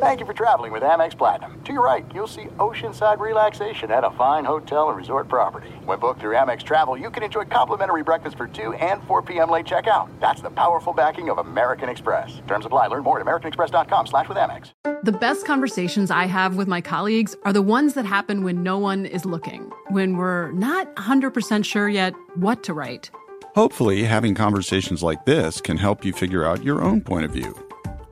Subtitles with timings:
[0.00, 1.60] Thank you for traveling with Amex Platinum.
[1.64, 5.70] To your right, you'll see oceanside relaxation at a fine hotel and resort property.
[5.86, 9.50] When booked through Amex Travel, you can enjoy complimentary breakfast for 2 and 4 p.m.
[9.50, 10.08] late checkout.
[10.20, 12.40] That's the powerful backing of American Express.
[12.46, 12.86] Terms apply.
[12.86, 14.70] Learn more at americanexpress.com slash with Amex.
[15.02, 18.78] The best conversations I have with my colleagues are the ones that happen when no
[18.78, 23.10] one is looking, when we're not 100% sure yet what to write.
[23.56, 27.67] Hopefully, having conversations like this can help you figure out your own point of view.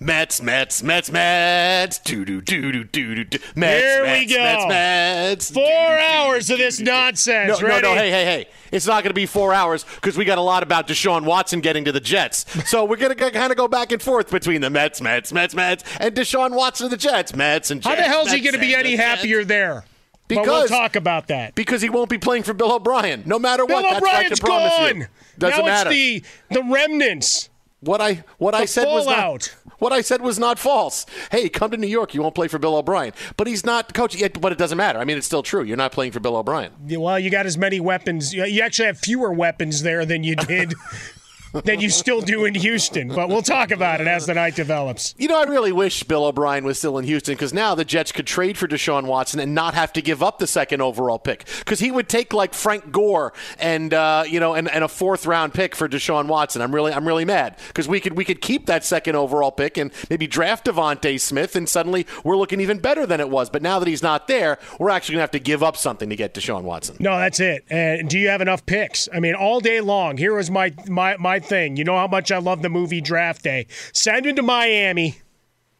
[0.00, 1.98] Mets, Mets, Mets, Mets.
[1.98, 3.38] Do do do do do do do.
[3.56, 4.42] Mets, Here Mets, we go.
[4.42, 5.50] Mets, Mets.
[5.50, 7.60] Four hours of this nonsense.
[7.60, 7.82] No, no, Ready?
[7.88, 7.94] no.
[7.94, 8.48] Hey, hey, hey.
[8.70, 11.60] It's not going to be four hours because we got a lot about Deshaun Watson
[11.60, 12.44] getting to the Jets.
[12.68, 15.54] So we're going to kind of go back and forth between the Mets, Mets, Mets,
[15.54, 17.34] Mets, and Deshaun Watson and the Jets.
[17.34, 19.84] Mets and How the hell is he going to be Mets, any Mets, happier there?
[20.28, 21.54] but we'll talk about that.
[21.56, 23.24] Because he won't be playing for Bill O'Brien.
[23.26, 24.96] No matter Bill what, that's I O'Brien's can promise gone.
[24.98, 25.06] you.
[25.38, 25.90] Doesn't now matter.
[25.92, 27.48] it's the the remnants.
[27.80, 29.54] What I what I The said was fallout.
[29.56, 31.06] not what I said was not false.
[31.30, 32.14] Hey, come to New York.
[32.14, 34.14] You won't play for Bill O'Brien, but he's not coach.
[34.14, 34.98] Yet, but it doesn't matter.
[34.98, 35.62] I mean, it's still true.
[35.62, 36.72] You're not playing for Bill O'Brien.
[36.88, 38.34] Well, you got as many weapons.
[38.34, 40.74] You you actually have fewer weapons there than you did
[41.52, 43.08] than you still do in Houston.
[43.08, 45.14] But we'll talk about it as the night develops.
[45.18, 48.12] You know, I really wish Bill O'Brien was still in Houston because now the Jets
[48.12, 51.46] could trade for Deshaun Watson and not have to give up the second overall pick
[51.58, 55.26] because he would take like Frank Gore and uh, you know and, and a fourth
[55.26, 56.62] round pick for Deshaun Watson.
[56.62, 59.76] I'm really I'm really mad because we could we could keep that second overall pick
[59.76, 63.50] and maybe draft DeVonta Smith and suddenly we're looking even better than it was.
[63.50, 66.16] But now that he's not there, we're actually gonna have to give up something to
[66.16, 66.96] get Deshaun Watson.
[67.00, 67.64] No, that's it.
[67.70, 69.08] And do you have enough picks?
[69.12, 70.16] I mean, all day long.
[70.16, 71.76] Here was my my my thing.
[71.76, 73.66] You know how much I love the movie Draft Day.
[73.92, 75.18] Send him to Miami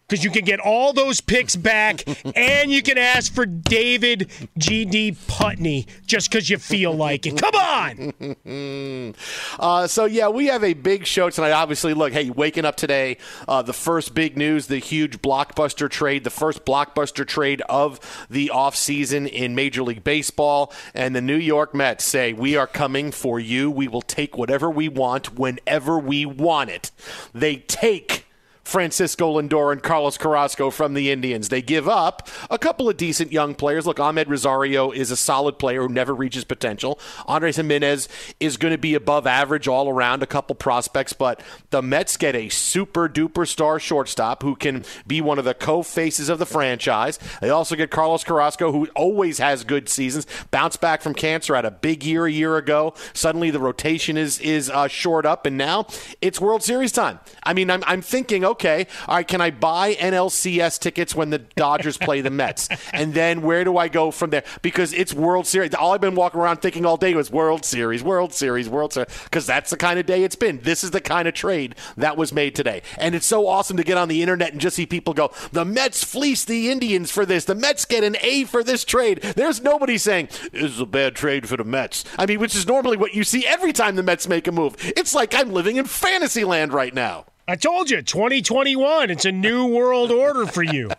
[0.08, 2.02] because you can get all those picks back,
[2.34, 5.16] and you can ask for David G.D.
[5.26, 7.36] Putney just because you feel like it.
[7.36, 9.14] Come on.
[9.58, 11.50] Uh, so yeah, we have a big show tonight.
[11.50, 13.16] Obviously, look, hey, waking up today,
[13.46, 17.98] uh, the first big news, the huge blockbuster trade, the first blockbuster trade of
[18.30, 23.10] the offseason in Major League Baseball, and the New York Mets say we are coming
[23.10, 23.70] for you.
[23.70, 26.90] We will take whatever we want whenever we want it.
[27.34, 28.27] They take
[28.68, 31.48] Francisco Lindor and Carlos Carrasco from the Indians.
[31.48, 33.86] They give up a couple of decent young players.
[33.86, 37.00] Look, Amed Rosario is a solid player who never reaches potential.
[37.26, 38.10] Andres Gimenez
[38.40, 42.36] is going to be above average all around, a couple prospects, but the Mets get
[42.36, 46.44] a super duper star shortstop who can be one of the co faces of the
[46.44, 47.18] franchise.
[47.40, 51.64] They also get Carlos Carrasco, who always has good seasons, bounced back from cancer, had
[51.64, 52.92] a big year a year ago.
[53.14, 55.86] Suddenly the rotation is is uh, shored up, and now
[56.20, 57.18] it's World Series time.
[57.42, 61.38] I mean, I'm, I'm thinking, okay, all right, can I buy NLCS tickets when the
[61.38, 62.68] Dodgers play the Mets?
[62.92, 64.44] And then where do I go from there?
[64.62, 65.74] Because it's World Series.
[65.74, 69.08] All I've been walking around thinking all day was World Series, World Series, World Series,
[69.24, 70.60] because that's the kind of day it's been.
[70.62, 72.82] This is the kind of trade that was made today.
[72.98, 75.64] And it's so awesome to get on the internet and just see people go, the
[75.64, 77.44] Mets fleece the Indians for this.
[77.44, 79.20] The Mets get an A for this trade.
[79.20, 82.04] There's nobody saying, this is a bad trade for the Mets.
[82.18, 84.76] I mean, which is normally what you see every time the Mets make a move.
[84.96, 87.26] It's like I'm living in fantasy land right now.
[87.48, 89.10] I told you, 2021.
[89.10, 90.90] It's a new world order for you.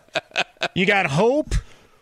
[0.74, 1.54] You got hope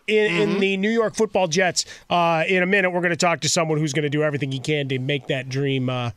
[0.07, 0.41] in, mm-hmm.
[0.41, 1.85] in the New York Football Jets.
[2.09, 4.51] Uh, in a minute, we're going to talk to someone who's going to do everything
[4.51, 6.11] he can to make that dream uh,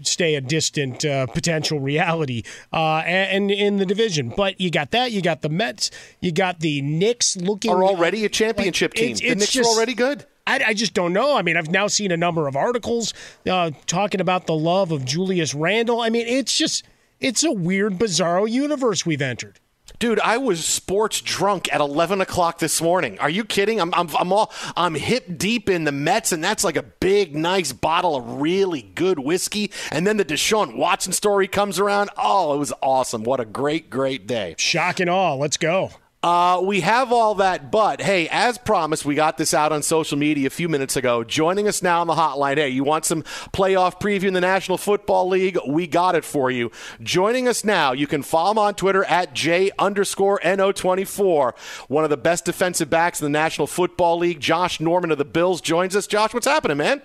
[0.00, 4.32] stay a distant uh, potential reality uh, and, and, in the division.
[4.34, 5.12] But you got that.
[5.12, 5.90] You got the Mets.
[6.20, 9.10] You got the Knicks looking are already a championship like, team.
[9.12, 10.24] It's, the Knicks just, are already good.
[10.46, 11.36] I, I, just don't know.
[11.36, 13.12] I mean, I've now seen a number of articles
[13.46, 16.00] uh, talking about the love of Julius Randle.
[16.00, 16.84] I mean, it's just
[17.20, 19.60] it's a weird, bizarro universe we've entered.
[19.98, 23.18] Dude, I was sports drunk at 11 o'clock this morning.
[23.18, 23.80] Are you kidding?
[23.80, 27.34] I'm, I'm, I'm all I'm hip deep in the Mets, and that's like a big,
[27.34, 29.70] nice bottle of really good whiskey.
[29.90, 32.10] And then the Deshaun Watson story comes around.
[32.18, 33.24] Oh, it was awesome!
[33.24, 34.54] What a great, great day.
[34.58, 35.34] Shock and awe.
[35.34, 35.92] Let's go.
[36.26, 40.18] Uh, we have all that, but hey, as promised, we got this out on social
[40.18, 41.22] media a few minutes ago.
[41.22, 42.56] Joining us now on the hotline.
[42.56, 45.56] Hey, you want some playoff preview in the National Football League?
[45.68, 46.72] We got it for you.
[47.00, 51.56] Joining us now, you can follow him on Twitter at J underscore NO24.
[51.86, 55.24] One of the best defensive backs in the National Football League, Josh Norman of the
[55.24, 56.08] Bills, joins us.
[56.08, 57.02] Josh, what's happening, man?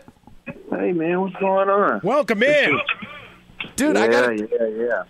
[0.71, 2.01] Hey, man, what's going on?
[2.03, 2.79] Welcome in.
[3.75, 5.03] Dude, yeah, I got Yeah, yeah.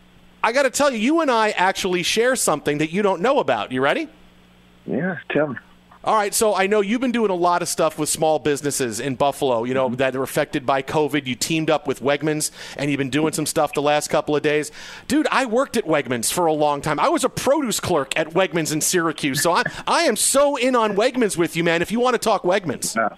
[0.43, 3.39] I got to tell you, you and I actually share something that you don't know
[3.39, 3.71] about.
[3.71, 4.09] You ready?
[4.85, 5.57] Yeah, tell me.
[6.03, 8.99] All right, so I know you've been doing a lot of stuff with small businesses
[8.99, 9.97] in Buffalo, you know, mm-hmm.
[9.97, 11.27] that are affected by COVID.
[11.27, 14.41] You teamed up with Wegmans and you've been doing some stuff the last couple of
[14.41, 14.71] days.
[15.07, 16.99] Dude, I worked at Wegmans for a long time.
[16.99, 19.43] I was a produce clerk at Wegmans in Syracuse.
[19.43, 22.19] So I, I am so in on Wegmans with you, man, if you want to
[22.19, 22.97] talk Wegmans.
[22.97, 23.15] Uh,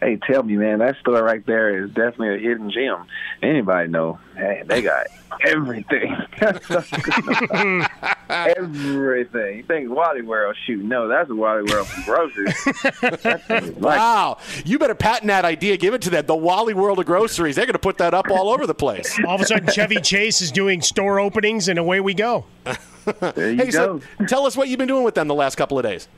[0.00, 3.06] hey, tell me, man, that store right there is definitely a hidden gem.
[3.42, 4.18] Anybody know?
[4.36, 5.06] Hey, they got
[5.46, 6.16] everything.
[8.28, 9.56] everything.
[9.56, 10.56] You think Wally World?
[10.66, 13.76] Shoot, no, that's a Wally World from groceries.
[13.80, 15.76] wow, you better patent that idea.
[15.76, 16.26] Give it to them.
[16.26, 17.56] The Wally World of groceries.
[17.56, 19.18] They're going to put that up all over the place.
[19.26, 22.44] All of a sudden, Chevy Chase is doing store openings, and away we go.
[22.64, 24.00] there you hey, go.
[24.18, 26.08] So tell us what you've been doing with them the last couple of days.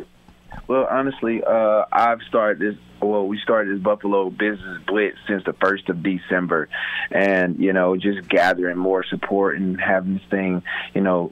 [0.69, 2.77] Well, honestly, uh, I've started this.
[3.07, 6.69] Well, we started this Buffalo Business Blitz since the first of December,
[7.11, 10.63] and you know, just gathering more support and having this thing,
[10.95, 11.31] you know,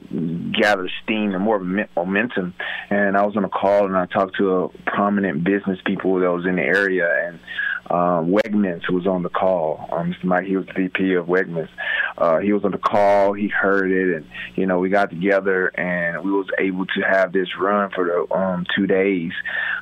[0.59, 2.53] gather steam and more momentum.
[2.89, 6.31] And I was on a call and I talked to a prominent business people that
[6.31, 7.39] was in the area, and
[7.89, 9.87] um, Wegmans was on the call.
[9.91, 10.23] Um, Mr.
[10.23, 11.69] Mike, he was the VP of Wegmans.
[12.17, 13.33] Uh, he was on the call.
[13.33, 14.25] He heard it, and
[14.55, 18.35] you know we got together and we was able to have this run for the
[18.35, 19.31] um, two days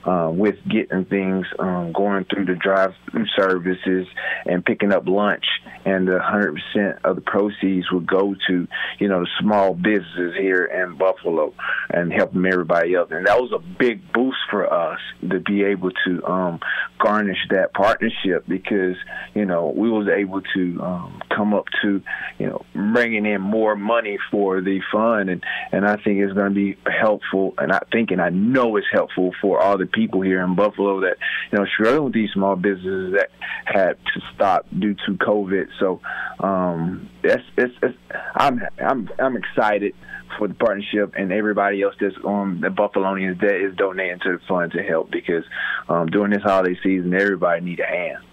[0.05, 4.07] uh, with getting things um, going through the drive-through services
[4.45, 5.45] and picking up lunch.
[5.85, 8.67] And the 100% of the proceeds would go to
[8.99, 11.53] you know the small businesses here in Buffalo
[11.89, 13.09] and helping everybody else.
[13.11, 16.59] And that was a big boost for us to be able to um,
[16.99, 18.95] garnish that partnership because
[19.33, 22.01] you know we was able to um, come up to
[22.39, 26.49] you know bringing in more money for the fund and and I think it's going
[26.49, 30.21] to be helpful and I think and I know it's helpful for all the people
[30.21, 31.17] here in Buffalo that
[31.51, 33.29] you know struggling with these small businesses that
[33.65, 35.67] had to stop due to COVID.
[35.79, 36.01] So
[36.39, 37.97] um, it's, it's, it's
[38.35, 39.95] I'm I'm I'm excited
[40.37, 44.39] for the partnership and everybody else that's on the Buffalonians that is donating to the
[44.47, 45.43] fund to help because
[45.87, 48.23] um, during this holiday season, everybody need a hand.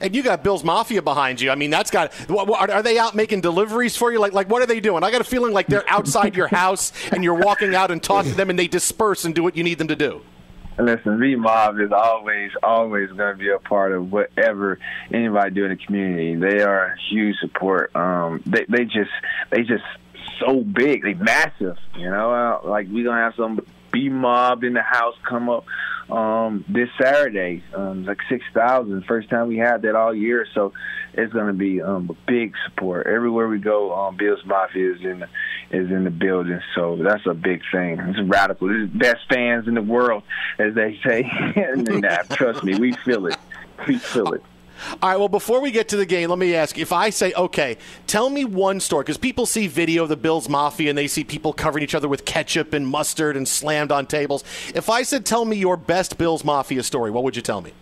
[0.00, 1.50] And you got Bills Mafia behind you.
[1.50, 2.12] I mean, that's got.
[2.30, 4.18] Are they out making deliveries for you?
[4.18, 5.04] Like, like what are they doing?
[5.04, 8.30] I got a feeling like they're outside your house and you're walking out and talking
[8.30, 10.22] to them, and they disperse and do what you need them to do.
[10.80, 14.78] Listen, V Mob is always, always going to be a part of whatever
[15.12, 16.36] anybody do in the community.
[16.36, 17.94] They are a huge support.
[17.94, 19.10] Um, they, they just,
[19.50, 19.84] they just
[20.40, 21.02] so big.
[21.02, 21.76] They massive.
[21.96, 23.60] You know, uh, like we gonna have some
[23.92, 25.64] B mob in the house come up
[26.10, 27.62] um, this Saturday.
[27.74, 29.04] Um, like six thousand.
[29.06, 30.72] First time we had that all year, so
[31.14, 33.94] it's gonna be um, a big support everywhere we go.
[33.94, 35.22] Um, Bills Mafia is in
[35.70, 36.60] is in the building.
[36.74, 37.98] So that's a big thing.
[38.00, 38.70] It's radical.
[38.70, 40.22] It's best fans in the world,
[40.58, 41.22] as they say.
[41.56, 41.86] and
[42.30, 43.36] trust me, we feel it.
[43.86, 44.42] We feel it.
[45.02, 47.32] All right, well, before we get to the game, let me ask if I say,
[47.34, 51.06] okay, tell me one story, because people see video of the Bills Mafia and they
[51.06, 54.44] see people covering each other with ketchup and mustard and slammed on tables.
[54.74, 57.72] If I said, tell me your best Bills Mafia story, what would you tell me?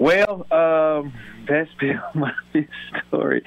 [0.00, 1.12] Well, um,
[2.14, 2.68] Mafia
[3.08, 3.42] story.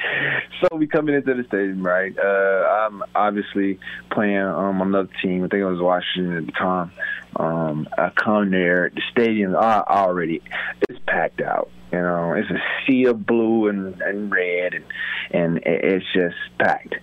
[0.61, 2.13] So we coming into the stadium, right?
[2.15, 3.79] Uh, I'm obviously
[4.11, 5.43] playing um, another team.
[5.43, 6.91] I think I was Washington at the time.
[7.37, 8.91] Um, I come there.
[8.93, 10.43] The stadium I already
[10.87, 11.71] it's packed out.
[11.91, 14.85] You know, it's a sea of blue and, and red, and
[15.31, 16.93] and it's just packed.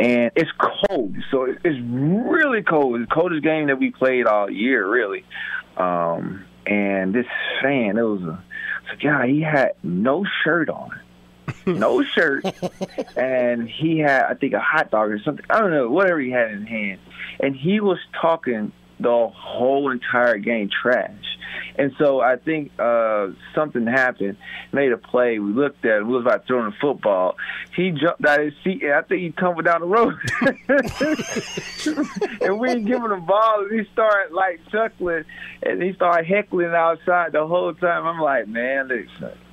[0.00, 3.00] And it's cold, so it's really cold.
[3.00, 5.24] It's the coldest game that we played all year, really.
[5.76, 7.26] Um, and this
[7.62, 8.44] fan, it was a
[9.00, 10.98] yeah, he had no shirt on,
[11.66, 12.44] no shirt,
[13.16, 15.44] and he had I think a hot dog or something.
[15.50, 17.00] I don't know, whatever he had in hand,
[17.40, 21.30] and he was talking the whole entire game trash.
[21.76, 24.36] And so I think uh, something happened,
[24.72, 25.38] made a play.
[25.38, 26.06] We looked at it.
[26.06, 27.36] We was about throwing a football.
[27.74, 30.14] He jumped out of his seat, and I think he tumbled down the road.
[32.42, 35.24] and we didn't give him the ball, and he started like chuckling,
[35.62, 38.06] and he started heckling outside the whole time.
[38.06, 38.90] I'm like, man,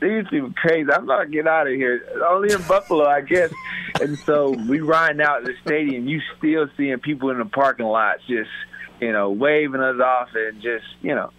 [0.02, 0.92] these people crazy.
[0.92, 2.02] I'm not get out of here.
[2.28, 3.52] Only in Buffalo, I guess.
[4.02, 6.08] And so we riding out the stadium.
[6.08, 8.50] You still seeing people in the parking lots just–
[9.00, 11.32] you know, waving us off and just, you know,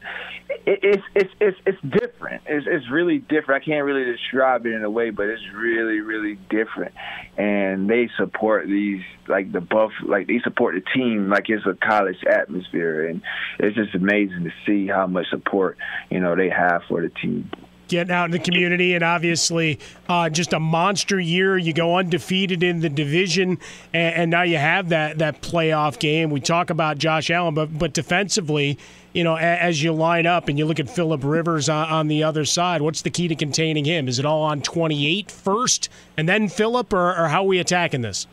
[0.48, 2.42] it, it's it's it's it's different.
[2.46, 3.62] It's it's really different.
[3.62, 6.94] I can't really describe it in a way, but it's really really different.
[7.36, 11.74] And they support these like the buff, like they support the team like it's a
[11.74, 13.22] college atmosphere, and
[13.58, 15.76] it's just amazing to see how much support
[16.10, 17.50] you know they have for the team
[17.88, 19.78] getting out in the community, and obviously
[20.09, 21.57] uh, just a monster year.
[21.57, 23.59] You go undefeated in the division,
[23.92, 26.30] and, and, now you have that that playoff game.
[26.30, 28.78] We talk about Josh Allen, but but defensively,
[29.12, 32.23] you know, as you line up and you look at Philip Rivers on, on the
[32.23, 34.07] other side, what's the key to containing him?
[34.07, 38.02] Is it all on 28 first, and then Philip, or, or how are we attacking
[38.02, 38.26] this?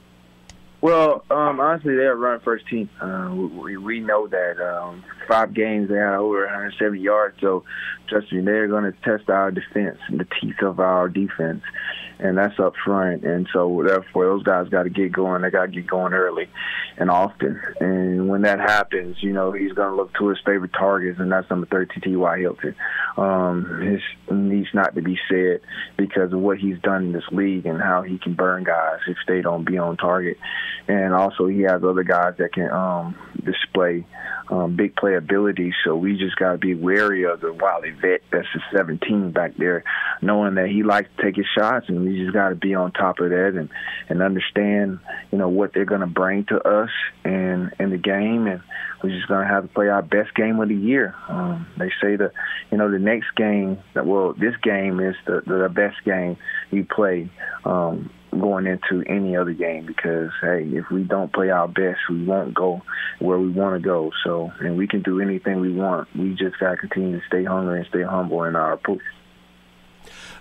[0.86, 2.92] Well, um, honestly, they're a run first team.
[3.02, 4.64] Uh, we, we know that.
[4.64, 7.42] Um, five games, they had over 170 yards.
[7.42, 7.64] So,
[8.08, 11.64] trust me, they're going to test our defense the teeth of our defense
[12.20, 13.24] and that's up front.
[13.24, 15.42] And so therefore, those guys got to get going.
[15.42, 16.50] They got to get going early
[16.98, 17.62] and often.
[17.80, 21.32] And when that happens, you know, he's going to look to his favorite targets, and
[21.32, 22.40] that's number 13, T.Y.
[22.40, 22.76] Hilton.
[23.18, 25.62] Um, his needs not to be said
[25.98, 29.18] because of what he's done in this league and how he can burn guys if
[29.28, 30.38] they don't be on target.
[30.88, 33.16] And also, he has other guys that can um,
[33.46, 34.06] display
[34.50, 35.72] um, big playability.
[35.84, 39.56] So we just got to be wary of the wily vet that's a 17 back
[39.58, 39.84] there,
[40.22, 42.92] knowing that he likes to take his shots and we just got to be on
[42.92, 43.70] top of that and
[44.10, 45.00] and understand,
[45.32, 46.90] you know, what they're going to bring to us
[47.24, 48.62] and in the game, and
[49.02, 51.16] we're just going to have to play our best game of the year.
[51.28, 52.32] Um, they say the,
[52.72, 56.38] you know, the next game, that well, this game is the the best game
[56.72, 57.30] you play.
[57.64, 62.24] Um, going into any other game because hey, if we don't play our best, we
[62.24, 62.82] won't go
[63.20, 64.12] where we want to go.
[64.24, 66.08] So, and we can do anything we want.
[66.16, 69.02] We just got to continue to stay hungry and stay humble in our approach.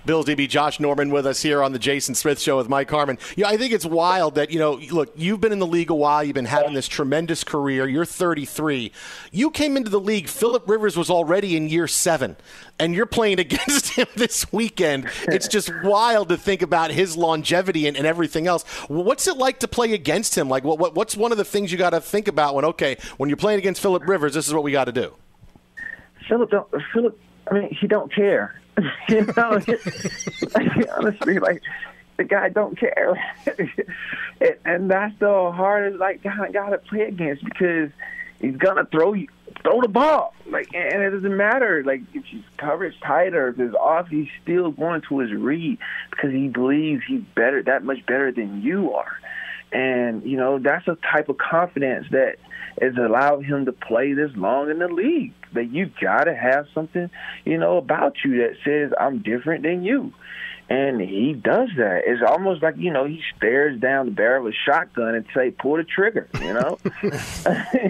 [0.06, 3.18] Bills DB Josh Norman with us here on the Jason Smith Show with Mike Harmon.
[3.36, 5.94] Know, I think it's wild that, you know, look, you've been in the league a
[5.94, 6.22] while.
[6.22, 7.88] You've been having this tremendous career.
[7.88, 8.92] You're 33.
[9.32, 12.36] You came into the league, Philip Rivers was already in year seven,
[12.78, 15.08] and you're playing against him this weekend.
[15.22, 18.64] It's just wild to think about his longevity and, and everything else.
[18.88, 20.48] What's it like to play against him?
[20.48, 22.96] Like, what, what what's one of the things you got to think about when, okay,
[23.16, 25.14] when you're playing against Philip Rivers, this is what we got to do?
[26.28, 27.18] Philip, don't, Philip,
[27.50, 28.60] I mean, he don't care.
[29.08, 29.60] you know,
[30.96, 31.62] honestly, like
[32.16, 33.14] the guy don't care,
[34.40, 37.90] and, and that's the hardest like guy got to play against because
[38.40, 39.28] he's gonna throw you
[39.62, 40.34] throw the ball.
[40.46, 44.28] Like and it doesn't matter like if his coverage tight or if it's off he's
[44.42, 45.78] still going to his read
[46.10, 49.18] because he believes he's better that much better than you are.
[49.72, 52.36] And you know that's a type of confidence that
[52.80, 55.32] has allowed him to play this long in the league.
[55.52, 57.10] That you gotta have something,
[57.44, 60.12] you know, about you that says I'm different than you
[60.68, 62.02] and he does that.
[62.06, 65.50] It's almost like you know he stares down the barrel of a shotgun and say,
[65.50, 66.78] "Pull the trigger." You know,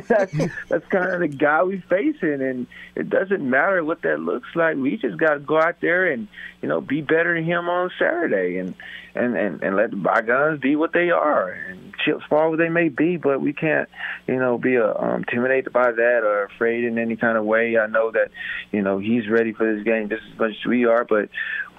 [0.08, 0.32] that's,
[0.68, 4.76] that's kind of the guy we facing, and it doesn't matter what that looks like.
[4.76, 6.26] We just got to go out there and
[6.62, 8.74] you know be better than him on Saturday, and
[9.14, 12.68] and and, and let the bygones be what they are, and chips fall where they
[12.68, 13.16] may be.
[13.16, 13.88] But we can't,
[14.26, 17.78] you know, be uh, um, intimidated by that or afraid in any kind of way.
[17.78, 18.30] I know that
[18.72, 21.28] you know he's ready for this game just as much as we are, but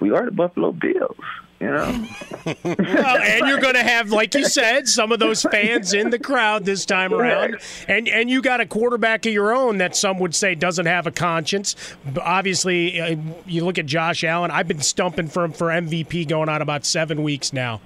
[0.00, 1.16] we are the Buffalo Bills.
[1.58, 2.06] You know,
[2.64, 6.18] well, and you're going to have, like you said, some of those fans in the
[6.18, 7.56] crowd this time around,
[7.88, 11.06] and and you got a quarterback of your own that some would say doesn't have
[11.06, 11.74] a conscience.
[12.20, 14.50] Obviously, uh, you look at Josh Allen.
[14.50, 17.80] I've been stumping for him for MVP going on about seven weeks now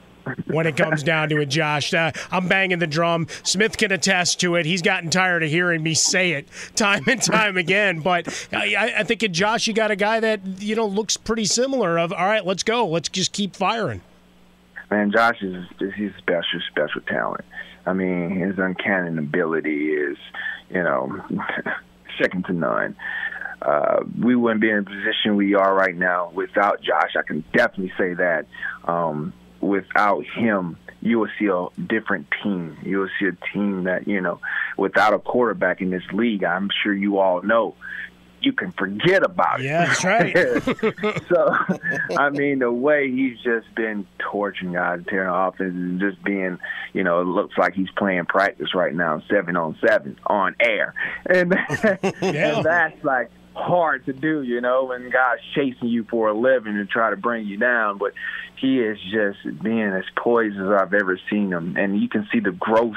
[0.46, 1.92] when it comes down to it, Josh.
[1.94, 3.26] Uh, I'm banging the drum.
[3.42, 4.66] Smith can attest to it.
[4.66, 8.00] He's gotten tired of hearing me say it time and time again.
[8.00, 11.46] But I, I think in Josh, you got a guy that you know looks pretty
[11.46, 11.98] similar.
[11.98, 12.86] Of all right, let's go.
[12.86, 14.02] Let's just keep firing.
[14.90, 15.64] Man, Josh is
[15.96, 17.44] he's special, special talent.
[17.86, 20.18] I mean, his uncanny ability is,
[20.68, 21.22] you know,
[22.20, 22.96] second to none.
[23.62, 27.14] Uh, we wouldn't be in the position we are right now without Josh.
[27.16, 28.46] I can definitely say that.
[28.84, 32.76] Um, without him, you will see a different team.
[32.83, 34.40] You will see a team that, you know,
[34.76, 37.75] without a quarterback in this league, I'm sure you all know,
[38.43, 39.64] you can forget about it.
[39.64, 40.35] Yeah, that's right.
[41.29, 41.55] so,
[42.17, 46.59] I mean, the way he's just been torching guys, tearing offense, and just being,
[46.93, 50.95] you know, it looks like he's playing practice right now, seven on seven on air,
[51.26, 51.52] and,
[52.23, 52.57] yeah.
[52.57, 56.76] and that's like hard to do, you know, when guys chasing you for a living
[56.76, 57.99] and try to bring you down.
[57.99, 58.12] But
[58.61, 61.76] he is just being as poised as I've ever seen him.
[61.76, 62.97] And you can see the growth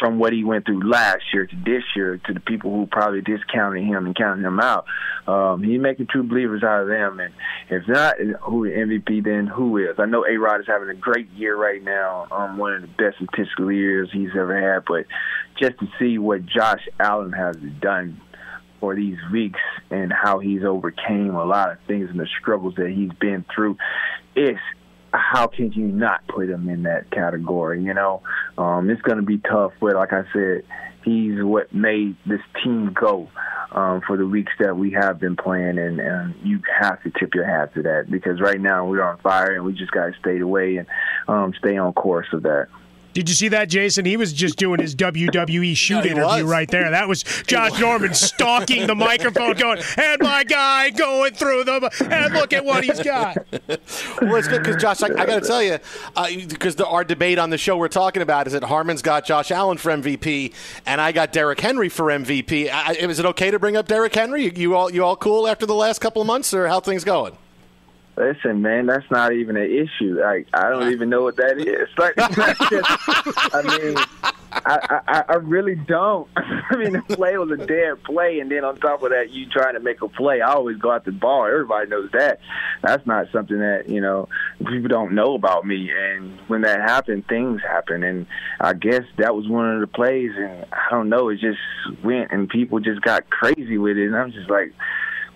[0.00, 3.20] from what he went through last year to this year to the people who probably
[3.20, 4.86] discounted him and counted him out.
[5.26, 7.20] Um, he's making true believers out of them.
[7.20, 7.32] And
[7.70, 9.96] if not who the MVP, then who is?
[9.98, 12.88] I know A Rod is having a great year right now, um, one of the
[12.88, 14.84] best statistical years he's ever had.
[14.86, 15.06] But
[15.58, 18.20] just to see what Josh Allen has done
[18.86, 19.58] for these weeks
[19.90, 23.76] and how he's overcame a lot of things and the struggles that he's been through.
[24.36, 24.60] It's
[25.12, 27.82] how can you not put him in that category?
[27.82, 28.22] You know,
[28.56, 29.72] um, it's going to be tough.
[29.80, 30.62] But like I said,
[31.04, 33.28] he's what made this team go
[33.72, 37.34] um, for the weeks that we have been playing, and, and you have to tip
[37.34, 40.12] your hat to that because right now we're on fire, and we just got to
[40.20, 40.86] stay away and
[41.26, 42.68] um, stay on course of that.
[43.16, 44.04] Did you see that, Jason?
[44.04, 46.52] He was just doing his WWE shoot yeah, interview was.
[46.52, 46.90] right there.
[46.90, 52.34] That was Josh Norman stalking the microphone, going, "And my guy going through them, and
[52.34, 53.38] look at what he's got."
[54.20, 55.78] well, it's good because Josh, I, I got to tell you,
[56.46, 59.50] because uh, our debate on the show we're talking about is that Harmon's got Josh
[59.50, 60.52] Allen for MVP,
[60.84, 62.70] and I got Derrick Henry for MVP.
[62.70, 64.52] I, is it okay to bring up Derrick Henry?
[64.54, 67.34] You all you all cool after the last couple of months, or how things going?
[68.16, 70.18] Listen, man, that's not even an issue.
[70.20, 71.88] Like I don't even know what that is.
[71.98, 72.14] Like,
[72.70, 73.96] just, I mean,
[74.52, 76.28] I, I I really don't.
[76.36, 79.46] I mean, the play was a dead play, and then on top of that, you
[79.48, 80.40] trying to make a play.
[80.40, 81.46] I always go out the ball.
[81.46, 82.40] Everybody knows that.
[82.82, 85.90] That's not something that you know people don't know about me.
[85.90, 88.02] And when that happened, things happen.
[88.02, 88.26] And
[88.60, 90.32] I guess that was one of the plays.
[90.36, 91.58] And I don't know, it just
[92.02, 94.06] went, and people just got crazy with it.
[94.06, 94.72] And I'm just like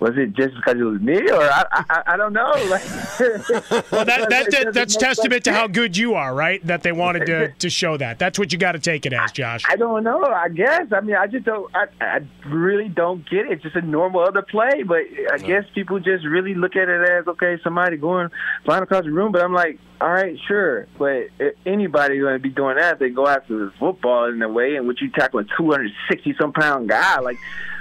[0.01, 2.51] was it just because it was me, or I, I, I don't know.
[2.55, 6.67] well, that, that, that that's testament to how good you are, right?
[6.67, 8.19] That they wanted to, to show that.
[8.19, 9.63] That's what you got to take it as, Josh.
[9.69, 10.25] I don't know.
[10.25, 10.87] I guess.
[10.93, 11.71] I mean, I just don't.
[11.77, 13.53] I, I really don't get it.
[13.53, 17.11] It's just a normal other play, but I guess people just really look at it
[17.11, 18.31] as okay, somebody going
[18.65, 19.33] flying across the room.
[19.33, 20.87] But I'm like, all right, sure.
[20.99, 24.49] But if anybody's going to be doing that, they go after the football in a
[24.49, 27.21] way in which you tackle a 260 some pound guy.
[27.21, 27.37] Like,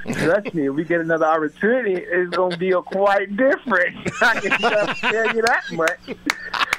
[0.05, 3.95] trust me, if we get another opportunity, it's going to be a quite different.
[4.21, 4.51] I can
[4.99, 6.17] tell you that much.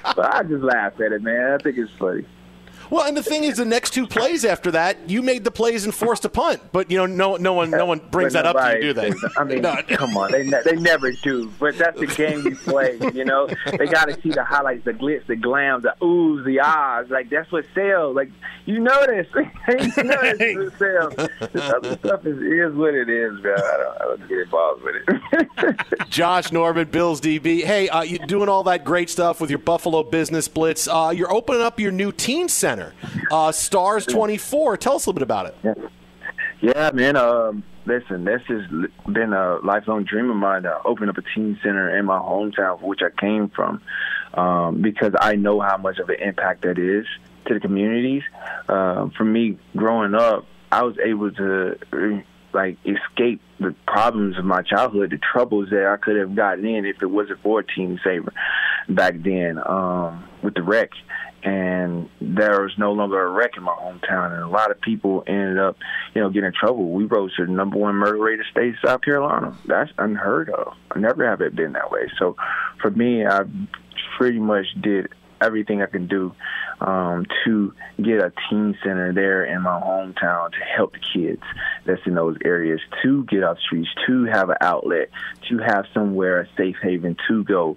[0.03, 1.53] But I just laugh at it, man.
[1.53, 2.25] I think it's funny.
[2.91, 5.85] Well, and the thing is, the next two plays after that, you made the plays
[5.85, 6.61] and forced a punt.
[6.73, 9.13] But you know, no, no one, no one brings that up to you, do they?
[9.37, 11.53] I mean, come on, they ne- they never do.
[11.61, 12.99] But that's the game we play.
[13.15, 13.49] You know,
[13.79, 17.09] they got to see the highlights, the glitz, the glam, the oohs, the ahs.
[17.11, 18.17] Like that's what sells.
[18.17, 18.31] Like
[18.67, 19.27] you know this.
[19.97, 21.15] you know this sells.
[21.53, 23.55] This other stuff is, is what it is, man.
[23.57, 26.09] I don't, I don't get involved with it.
[26.11, 27.63] Josh Norman, Bills DB.
[27.63, 30.89] Hey, uh, you doing all that great stuff with your Buffalo Business Blitz.
[30.89, 32.95] Uh, you're opening up your new teen center Center.
[33.31, 34.77] Uh, Starz 24.
[34.77, 35.57] Tell us a little bit about it.
[35.63, 35.75] Yeah,
[36.61, 37.17] yeah man.
[37.17, 38.63] Um, listen, this has
[39.13, 42.81] been a lifelong dream of mine to open up a teen center in my hometown,
[42.83, 43.83] which I came from,
[44.35, 47.07] um, because I know how much of an impact that is
[47.47, 48.23] to the communities.
[48.69, 54.63] Uh, for me, growing up, I was able to like escape the problems of my
[54.63, 58.33] childhood, the troubles that I could have gotten in if it wasn't for Teen Saver
[58.89, 60.91] back then um, with the wreck
[61.43, 65.25] and there was no longer a wreck in my hometown, and a lot of people
[65.27, 65.77] ended up,
[66.15, 66.91] you know, getting in trouble.
[66.91, 69.57] We rose to the number one murder rate in the state of South Carolina.
[69.67, 70.75] That's unheard of.
[70.91, 72.11] I never have it been that way.
[72.19, 72.37] So,
[72.81, 73.43] for me, I
[74.19, 75.09] pretty much did
[75.41, 76.35] everything I can do
[76.81, 81.43] um, to get a teen center there in my hometown to help the kids
[81.85, 85.11] that's in those areas to get off streets, to have an outlet,
[85.49, 87.77] to have somewhere, a safe haven to go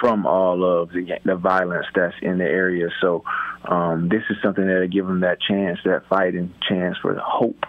[0.00, 2.88] from all of the, the violence that's in the area.
[3.00, 3.24] So
[3.64, 7.64] um, this is something that'll give them that chance, that fighting chance for hope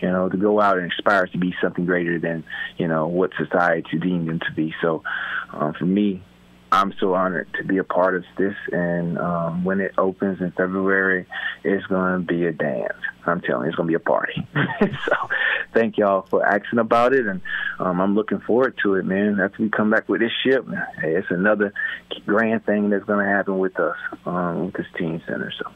[0.00, 2.44] you know, to go out and aspire to be something greater than,
[2.76, 4.74] you know, what society deemed them to be.
[4.82, 5.02] So
[5.50, 6.22] um, for me,
[6.72, 8.54] I'm so honored to be a part of this.
[8.72, 11.26] And um, when it opens in February,
[11.62, 12.92] it's going to be a dance.
[13.26, 14.46] I'm telling you, it's going to be a party.
[15.06, 15.12] so
[15.72, 17.26] thank y'all for asking about it.
[17.26, 17.40] And
[17.78, 19.38] um, I'm looking forward to it, man.
[19.40, 20.66] After we come back with this ship,
[21.00, 21.72] hey, it's another
[22.26, 23.96] grand thing that's going to happen with us,
[24.26, 25.52] um, with this team center.
[25.58, 25.70] So.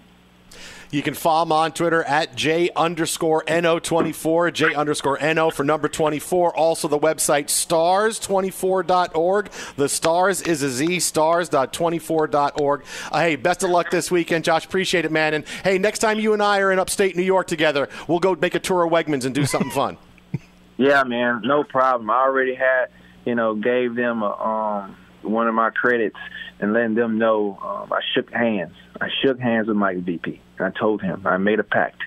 [0.91, 5.87] You can follow him on Twitter at J underscore NO24, J underscore NO for number
[5.87, 6.57] 24.
[6.57, 9.51] Also, the website starz24.org.
[9.77, 12.85] The stars is a Z, stars.24.org.
[13.13, 14.65] Uh, hey, best of luck this weekend, Josh.
[14.65, 15.35] Appreciate it, man.
[15.35, 18.35] And hey, next time you and I are in upstate New York together, we'll go
[18.35, 19.99] make a tour of Wegmans and do something fun.
[20.81, 22.09] Yeah, man, no problem.
[22.09, 22.91] I already had,
[23.25, 26.17] you know, gave them a, um, one of my credits
[26.61, 28.75] and letting them know um, I shook hands.
[29.01, 30.41] I shook hands with Mike VP.
[30.59, 32.03] I told him, I made a pact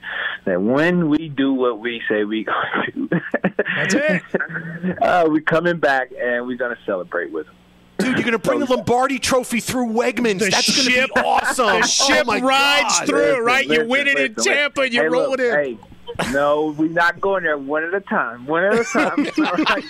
[0.45, 3.09] that when we do what we say we going to do,
[3.75, 4.21] that's it.
[5.01, 7.55] uh, we're coming back and we're going to celebrate with him.
[7.97, 10.39] Dude, you're going to bring the Lombardi Trophy through Wegmans.
[10.39, 11.81] The That's going to be awesome.
[11.81, 13.07] the ship oh rides God.
[13.07, 13.63] through, right?
[13.63, 15.53] You Listen, win it in listen, Tampa, you hey, roll look, it in.
[15.53, 15.77] Hey,
[16.31, 18.45] no, we're not going there one at a time.
[18.45, 19.27] One at a time.
[19.37, 19.83] all right?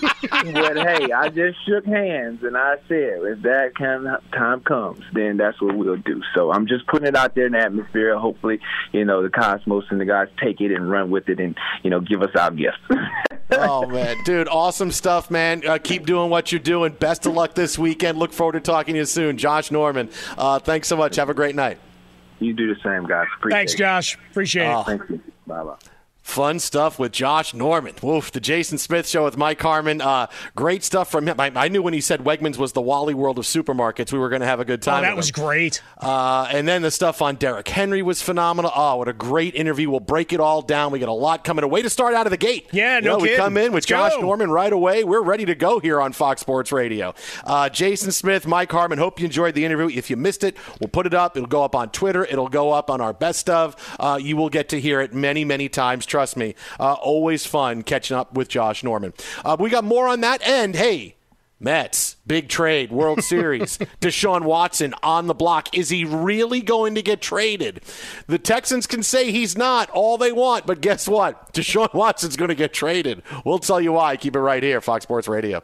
[0.54, 5.02] But hey, I just shook hands and I said, if that kind of time comes,
[5.14, 6.22] then that's what we'll do.
[6.36, 8.18] So I'm just putting it out there in the atmosphere.
[8.18, 8.60] Hopefully,
[8.92, 11.90] you know, the cosmos and the guys take it and run with it and, you
[11.90, 12.78] know, give us our gift.
[13.52, 15.66] oh man, dude, awesome stuff, man.
[15.68, 16.94] Uh, keep doing what you're doing.
[16.94, 18.18] Best of luck this weekend.
[18.18, 20.10] Look forward to talking to you soon, Josh Norman.
[20.38, 21.16] Uh, thanks so much.
[21.16, 21.80] Have a great night.
[22.40, 23.28] You do the same, guys.
[23.38, 23.78] Appreciate Thanks, it.
[23.78, 24.18] Josh.
[24.32, 24.74] Appreciate it.
[24.74, 24.84] Oh.
[24.84, 25.22] Thank you.
[25.46, 25.76] Bye bye.
[26.32, 27.94] Fun stuff with Josh Norman.
[28.02, 30.00] Woof, the Jason Smith show with Mike Harmon.
[30.00, 31.38] Uh, great stuff from him.
[31.38, 34.30] I, I knew when he said Wegmans was the Wally World of supermarkets, we were
[34.30, 35.00] going to have a good time.
[35.00, 35.34] Oh, that was him.
[35.44, 35.82] great.
[36.00, 38.72] Uh, and then the stuff on Derrick Henry was phenomenal.
[38.74, 39.90] Oh, what a great interview.
[39.90, 40.94] We'll break it all down.
[40.94, 41.66] We got a lot coming.
[41.66, 42.70] A way to start out of the gate.
[42.72, 44.22] Yeah, You no know, We come in with Let's Josh go.
[44.22, 45.04] Norman right away.
[45.04, 47.14] We're ready to go here on Fox Sports Radio.
[47.44, 49.00] Uh, Jason Smith, Mike Harmon.
[49.00, 49.90] Hope you enjoyed the interview.
[49.98, 51.36] If you missed it, we'll put it up.
[51.36, 52.24] It'll go up on Twitter.
[52.24, 53.76] It'll go up on our best of.
[54.00, 56.06] Uh, you will get to hear it many, many times.
[56.06, 56.56] Trust me.
[56.80, 59.14] Uh, always fun catching up with Josh Norman.
[59.44, 60.76] Uh, we got more on that end.
[60.76, 61.16] Hey.
[61.64, 63.78] Mets, big trade, World Series.
[64.00, 65.78] Deshaun Watson on the block.
[65.78, 67.82] Is he really going to get traded?
[68.26, 71.54] The Texans can say he's not all they want, but guess what?
[71.54, 73.22] Deshaun Watson's going to get traded.
[73.46, 74.18] We'll tell you why.
[74.18, 75.62] Keep it right here, Fox Sports Radio.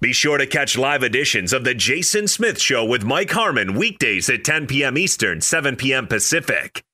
[0.00, 4.30] Be sure to catch live editions of The Jason Smith Show with Mike Harmon weekdays
[4.30, 4.96] at 10 p.m.
[4.96, 6.06] Eastern, 7 p.m.
[6.06, 6.85] Pacific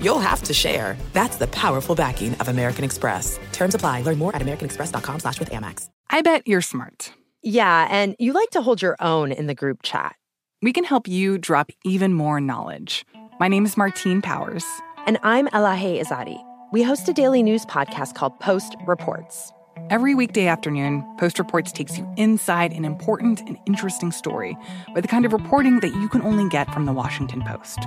[0.00, 0.96] you'll have to share.
[1.12, 3.38] That's the powerful backing of American Express.
[3.52, 4.02] Terms apply.
[4.02, 5.88] Learn more at americanexpress.com slash with Amex.
[6.08, 7.12] I bet you're smart.
[7.42, 10.16] Yeah, and you like to hold your own in the group chat.
[10.62, 13.06] We can help you drop even more knowledge.
[13.38, 14.64] My name is Martine Powers.
[15.06, 16.38] And I'm Elahe Izadi.
[16.72, 19.52] We host a daily news podcast called Post Reports.
[19.88, 24.56] Every weekday afternoon, Post Reports takes you inside an important and interesting story
[24.94, 27.78] with the kind of reporting that you can only get from the Washington Post.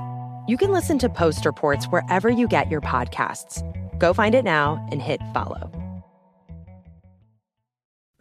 [0.45, 3.63] You can listen to Post Reports wherever you get your podcasts.
[3.97, 5.71] Go find it now and hit follow.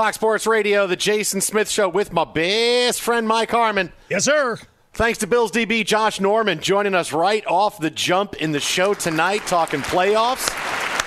[0.00, 3.92] Fox Sports Radio, the Jason Smith Show with my best friend Mike Harmon.
[4.08, 4.58] Yes, sir.
[4.94, 8.94] Thanks to Bills DB Josh Norman joining us right off the jump in the show
[8.94, 10.48] tonight, talking playoffs,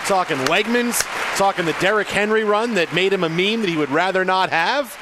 [0.05, 1.01] talking Wegmans,
[1.39, 4.51] talking the Derrick Henry run that made him a meme that he would rather not
[4.51, 4.95] have.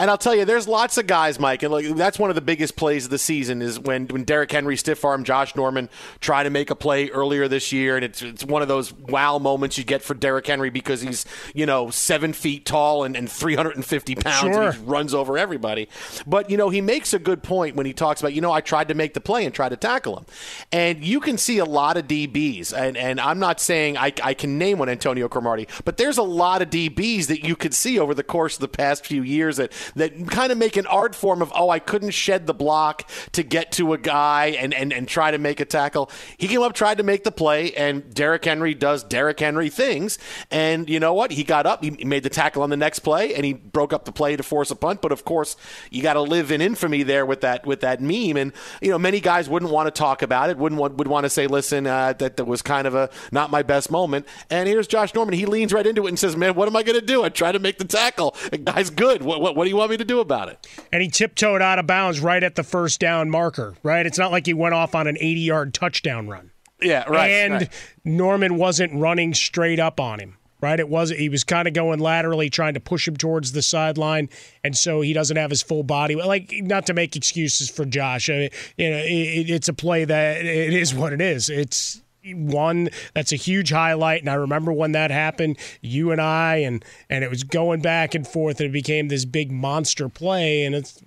[0.00, 2.40] And I'll tell you, there's lots of guys, Mike, and like, that's one of the
[2.40, 6.42] biggest plays of the season is when when Derrick Henry stiff arm Josh Norman try
[6.42, 9.76] to make a play earlier this year, and it's it's one of those wow moments
[9.76, 14.14] you get for Derrick Henry because he's you know seven feet tall and, and 350
[14.14, 14.62] pounds, Sure.
[14.68, 15.86] and he runs over everybody.
[16.26, 18.62] But you know he makes a good point when he talks about you know I
[18.62, 20.24] tried to make the play and try to tackle him,
[20.72, 24.32] and you can see a lot of DBs, and and I'm not saying I, I
[24.32, 27.98] can name one Antonio Cromartie, but there's a lot of DBs that you could see
[27.98, 31.14] over the course of the past few years that that kind of make an art
[31.14, 34.92] form of oh I couldn't shed the block to get to a guy and and,
[34.92, 36.10] and try to make a tackle.
[36.38, 40.18] He came up, tried to make the play, and Derrick Henry does Derrick Henry things,
[40.50, 41.32] and you know what?
[41.32, 44.04] He got up, he made the tackle on the next play, and he broke up
[44.04, 45.00] the play to force a punt.
[45.00, 45.56] But of course,
[45.90, 48.98] you got to live in infamy there with that with that meme, and you know
[48.98, 51.86] many guys wouldn't want to talk about it, wouldn't want, would want to say, listen,
[51.86, 54.26] uh, that that was kind of a not my best moment.
[54.50, 56.82] And here's Josh Norman, he leans right into it and says, man, what am I
[56.82, 57.22] going to do?
[57.22, 58.36] I try to make the tackle.
[58.50, 59.22] The guy's good.
[59.22, 60.66] What, what what do you want me to do about it?
[60.92, 64.06] And he tiptoed out of bounds right at the first down marker, right?
[64.06, 66.50] It's not like he went off on an 80 yard touchdown run.
[66.80, 67.28] Yeah, right.
[67.28, 67.68] And right.
[68.04, 70.78] Norman wasn't running straight up on him, right?
[70.78, 74.28] It was he was kind of going laterally, trying to push him towards the sideline,
[74.64, 76.14] and so he doesn't have his full body.
[76.14, 80.04] Like not to make excuses for Josh, I mean, you know, it, it's a play
[80.04, 81.50] that it is what it is.
[81.50, 82.00] It's
[82.34, 86.84] one that's a huge highlight and i remember when that happened you and i and
[87.08, 90.74] and it was going back and forth and it became this big monster play and
[90.74, 91.02] it's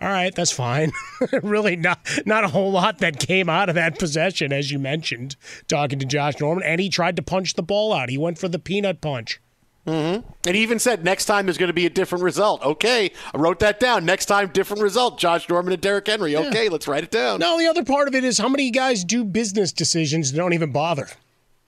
[0.00, 0.90] all right, that's fine.
[1.42, 5.36] really, not not a whole lot that came out of that possession, as you mentioned,
[5.68, 8.08] talking to Josh Norman, and he tried to punch the ball out.
[8.08, 9.40] He went for the peanut punch.
[9.86, 10.26] Mm-hmm.
[10.46, 12.64] And he even said next time there's going to be a different result.
[12.64, 14.06] Okay, I wrote that down.
[14.06, 15.18] Next time, different result.
[15.18, 16.34] Josh Norman and Derrick Henry.
[16.36, 17.38] Okay, let's write it down.
[17.40, 20.54] No, the other part of it is how many guys do business decisions and don't
[20.54, 21.08] even bother.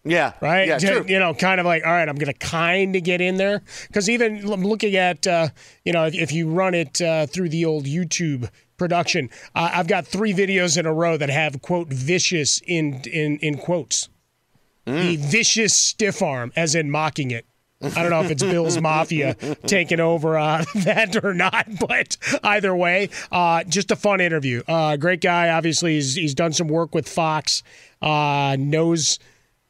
[0.02, 0.32] Yeah.
[0.40, 0.68] Right?
[0.68, 1.04] Yeah, true.
[1.06, 3.62] You know, kind of like, all right, I'm going to kind of get in there.
[3.88, 5.48] Because even looking at, uh,
[5.84, 8.48] you know, if, if you run it uh, through the old YouTube
[8.78, 13.38] production, uh, I've got three videos in a row that have, quote, vicious in, in,
[13.40, 14.08] in quotes.
[14.84, 17.44] The vicious stiff arm, as in mocking it.
[17.82, 19.34] I don't know if it's Bills Mafia
[19.66, 24.62] taking over uh, that or not, but either way, uh, just a fun interview.
[24.66, 25.50] Uh, great guy.
[25.50, 27.62] Obviously, he's, he's done some work with Fox,
[28.00, 29.18] uh, knows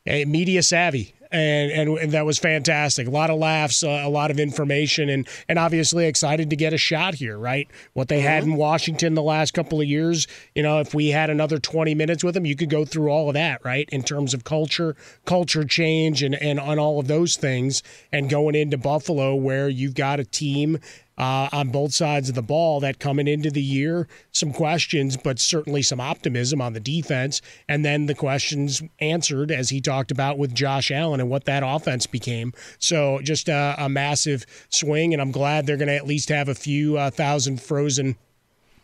[0.09, 1.16] uh, media savvy.
[1.33, 3.09] And, and and that was fantastic.
[3.09, 6.73] A lot of laughs, uh, a lot of information, and and obviously excited to get
[6.73, 7.37] a shot here.
[7.37, 10.27] Right, what they had in Washington the last couple of years.
[10.55, 13.29] You know, if we had another twenty minutes with them, you could go through all
[13.29, 13.65] of that.
[13.65, 18.31] Right, in terms of culture, culture change, and and on all of those things, and
[18.31, 20.79] going into Buffalo, where you've got a team
[21.19, 25.39] uh, on both sides of the ball that coming into the year, some questions, but
[25.39, 27.41] certainly some optimism on the defense.
[27.69, 31.63] And then the questions answered, as he talked about with Josh Allen and what that
[31.65, 32.53] offense became.
[32.79, 35.13] So just a, a massive swing.
[35.13, 38.17] And I'm glad they're going to at least have a few uh, thousand frozen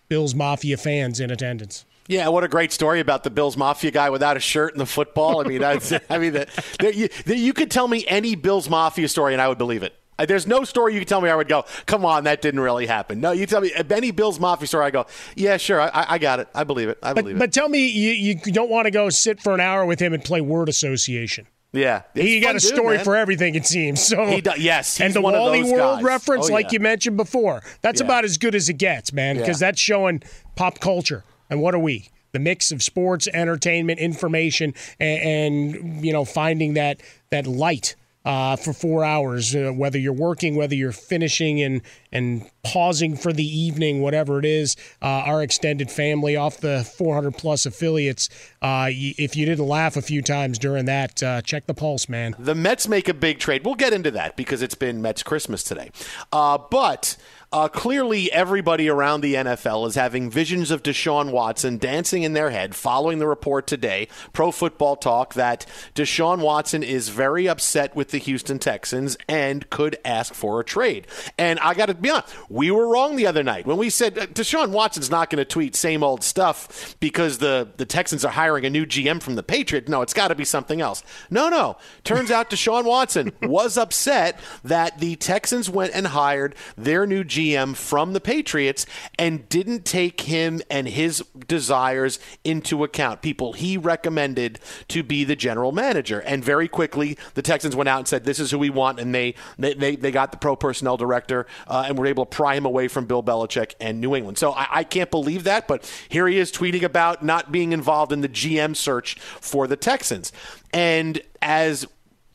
[0.09, 1.85] Bills Mafia fans in attendance.
[2.09, 4.87] Yeah, what a great story about the Bills Mafia guy without a shirt and the
[4.87, 5.41] football.
[5.41, 5.63] I mean,
[6.11, 6.49] I mean, that,
[6.81, 9.83] that you, that you could tell me any Bills Mafia story and I would believe
[9.83, 9.95] it.
[10.23, 12.61] Uh, There's no story you can tell me I would go, come on, that didn't
[12.61, 13.21] really happen.
[13.21, 15.07] No, you tell me any Bills Mafia story, I go,
[15.37, 16.49] yeah, sure, I, I got it.
[16.55, 16.99] I believe it.
[17.03, 17.39] I believe But, it.
[17.39, 20.13] but tell me, you, you don't want to go sit for an hour with him
[20.13, 21.47] and play word association.
[21.75, 23.05] Yeah, he got a dude, story man.
[23.05, 24.03] for everything, it seems.
[24.07, 26.03] So He do- yes, and the one of Wally World guys.
[26.05, 26.73] reference, Oh, like yeah.
[26.75, 28.07] you mentioned before, that's Yeah.
[28.07, 29.39] about as good as it gets, man.
[29.39, 29.69] Because Yeah.
[29.69, 30.23] that's showing
[30.55, 31.25] pop culture.
[31.49, 32.11] And what are we?
[32.33, 37.97] The mix of sports, entertainment, information, and, and you know, finding that that light.
[38.25, 41.83] Uh, for four hours, uh, whether you're working, whether you're finishing and
[42.13, 47.33] and pausing for the evening, whatever it is, uh, our extended family off the 400
[47.33, 48.29] plus affiliates.
[48.61, 52.37] Uh, if you didn't laugh a few times during that, uh, check the pulse, man.
[52.39, 53.65] The Mets make a big trade.
[53.65, 55.91] We'll get into that because it's been Mets Christmas today.
[56.31, 57.17] Uh, but
[57.53, 62.49] uh, clearly, everybody around the NFL is having visions of Deshaun Watson dancing in their
[62.49, 68.09] head following the report today, Pro Football Talk, that Deshaun Watson is very upset with
[68.09, 71.07] the Houston Texans and could ask for a trade.
[71.37, 74.19] And I got to be honest, we were wrong the other night when we said
[74.19, 78.33] uh, Deshaun Watson's not going to tweet same old stuff because the, the Texans are
[78.33, 79.91] hiring a new GM from the Patriots.
[79.91, 81.05] No, it's got to be something else.
[81.29, 81.77] No, no.
[82.03, 87.42] Turns out Deshaun Watson was upset that the Texans went and hired their new GM
[87.75, 88.87] from the Patriots
[89.19, 93.23] and didn't take him and his desires into account.
[93.23, 96.21] People he recommended to be the general manager.
[96.21, 99.01] And very quickly, the Texans went out and said, This is who we want.
[99.01, 102.37] And they, they, they, they got the pro personnel director uh, and were able to
[102.37, 104.39] pry him away from Bill Belichick and New England.
[104.39, 105.69] So I, I can't believe that.
[105.69, 109.77] But here he is tweeting about not being involved in the GM search for the
[109.77, 110.33] Texans.
[110.73, 111.87] And as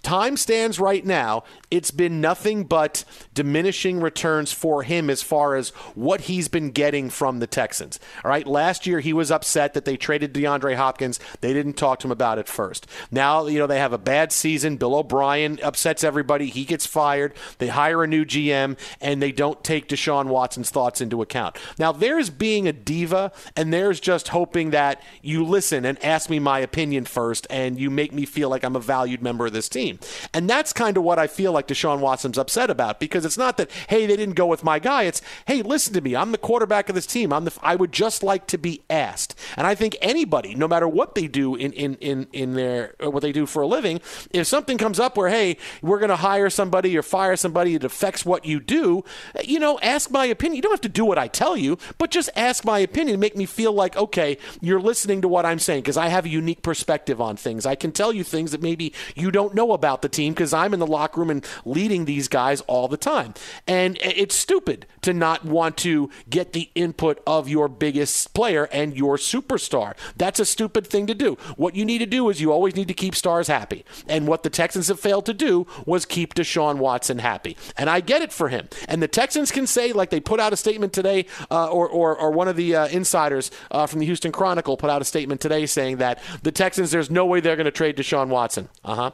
[0.08, 5.72] time stands right now, it's been nothing but diminishing returns for him as far as
[5.96, 8.00] what he's been getting from the Texans.
[8.24, 11.20] All right, last year he was upset that they traded DeAndre Hopkins.
[11.42, 12.88] They didn't talk to him about it first.
[13.12, 14.78] Now, you know, they have a bad season.
[14.78, 16.46] Bill O'Brien upsets everybody.
[16.46, 17.34] He gets fired.
[17.58, 21.58] They hire a new GM and they don't take Deshaun Watson's thoughts into account.
[21.78, 26.40] Now, there's being a diva and there's just hoping that you listen and ask me
[26.40, 29.68] my opinion first and you make me feel like I'm a valued member of this
[29.68, 29.97] team.
[30.34, 33.58] And that's kind of what I feel like Deshaun Watson's upset about because it's not
[33.58, 35.04] that, hey, they didn't go with my guy.
[35.04, 36.16] It's, hey, listen to me.
[36.16, 37.34] I'm the quarterback of this team.
[37.34, 39.36] I'm the, I would just like to be asked.
[39.56, 43.10] And I think anybody, no matter what they do in, in, in, in their, uh,
[43.10, 46.18] what they do for a living, if something comes up where, hey, we're going to
[46.18, 49.04] hire somebody or fire somebody it affects what you do,
[49.36, 50.58] uh, you know, ask my opinion.
[50.58, 53.20] You don't have to do what I tell you, but just ask my opinion.
[53.20, 56.30] Make me feel like, okay, you're listening to what I'm saying because I have a
[56.30, 57.66] unique perspective on things.
[57.66, 60.74] I can tell you things that maybe you don't know about the team because I'm
[60.74, 63.36] in the locker room and leading these guys all the time.
[63.68, 68.98] And it's stupid to not want to get the input of your biggest player and
[68.98, 69.96] your superstar.
[70.18, 71.38] That's a stupid thing to do.
[71.56, 73.86] What you need to do is you always need to keep stars happy.
[74.08, 77.56] And what the Texans have failed to do was keep Deshaun Watson happy.
[77.78, 78.68] And I get it for him.
[78.88, 82.18] And the Texans can say, like they put out a statement today, uh, or, or,
[82.18, 85.40] or one of the uh, insiders uh, from the Houston Chronicle put out a statement
[85.40, 88.70] today saying that the Texans, there's no way they're going to trade Deshaun Watson.
[88.84, 89.12] Uh huh.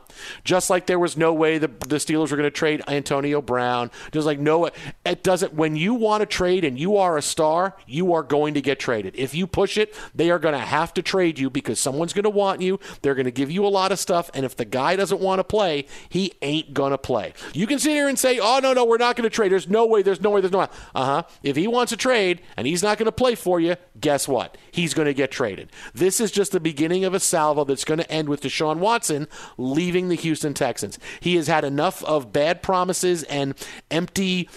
[0.53, 3.89] Just like there was no way the, the Steelers were going to trade Antonio Brown.
[4.11, 4.69] Just like no,
[5.03, 5.55] it doesn't.
[5.55, 8.77] When you want to trade and you are a star, you are going to get
[8.77, 9.15] traded.
[9.15, 12.25] If you push it, they are going to have to trade you because someone's going
[12.25, 12.79] to want you.
[13.01, 15.39] They're going to give you a lot of stuff, and if the guy doesn't want
[15.39, 17.33] to play, he ain't going to play.
[17.55, 19.67] You can sit here and say, "Oh no, no, we're not going to trade." There's
[19.67, 20.03] no way.
[20.03, 20.41] There's no way.
[20.41, 20.61] There's no.
[20.61, 21.23] Uh huh.
[21.41, 24.55] If he wants to trade and he's not going to play for you, guess what?
[24.71, 25.71] He's going to get traded.
[25.95, 29.27] This is just the beginning of a salvo that's going to end with Deshaun Watson
[29.57, 30.99] leaving the Houston Texans.
[31.19, 33.53] He has had enough of bad promises and
[33.89, 34.49] empty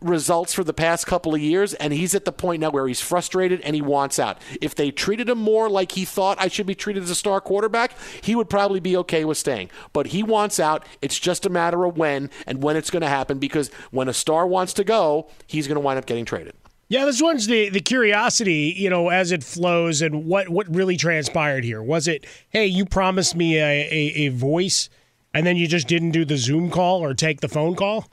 [0.00, 3.00] results for the past couple of years, and he's at the point now where he's
[3.00, 4.40] frustrated and he wants out.
[4.60, 7.40] If they treated him more like he thought I should be treated as a star
[7.40, 9.70] quarterback, he would probably be okay with staying.
[9.92, 10.86] But he wants out.
[11.02, 14.14] It's just a matter of when and when it's going to happen because when a
[14.14, 16.54] star wants to go, he's going to wind up getting traded.
[16.88, 20.96] Yeah, this one's the the curiosity, you know, as it flows and what what really
[20.96, 21.80] transpired here.
[21.80, 24.88] Was it, hey, you promised me a, a, a voice
[25.34, 28.08] and then you just didn't do the Zoom call or take the phone call?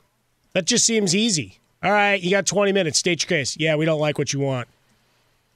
[0.54, 1.58] That just seems easy.
[1.82, 2.98] All right, you got 20 minutes.
[2.98, 3.56] State your case.
[3.58, 4.68] Yeah, we don't like what you want.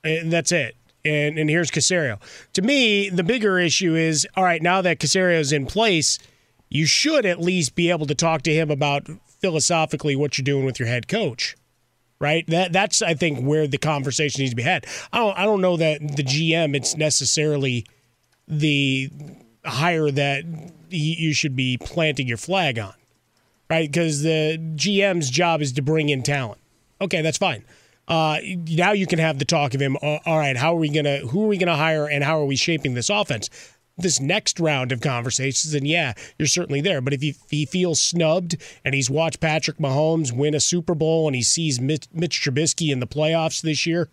[0.05, 0.77] And that's it.
[1.05, 2.20] And and here's Caserio.
[2.53, 6.18] To me, the bigger issue is all right, now that Caserio's in place,
[6.68, 9.09] you should at least be able to talk to him about
[9.40, 11.57] philosophically what you're doing with your head coach.
[12.20, 12.46] Right?
[12.46, 14.87] That that's I think where the conversation needs to be had.
[15.12, 17.85] I don't I don't know that the GM it's necessarily
[18.46, 19.11] the
[19.64, 20.44] hire that
[20.90, 22.94] you should be planting your flag on
[23.72, 23.90] right?
[23.90, 26.61] Because the GM's job is to bring in talent.
[27.01, 27.64] Okay, that's fine.
[28.07, 28.37] uh,
[28.68, 29.96] now you can have the talk of him.
[30.03, 31.18] All right, how are we gonna?
[31.18, 33.48] Who are we gonna hire, and how are we shaping this offense?
[33.96, 37.01] This next round of conversations, and yeah, you're certainly there.
[37.01, 41.27] But if he, he feels snubbed and he's watched Patrick Mahomes win a Super Bowl
[41.27, 44.09] and he sees Mitch, Mitch Trubisky in the playoffs this year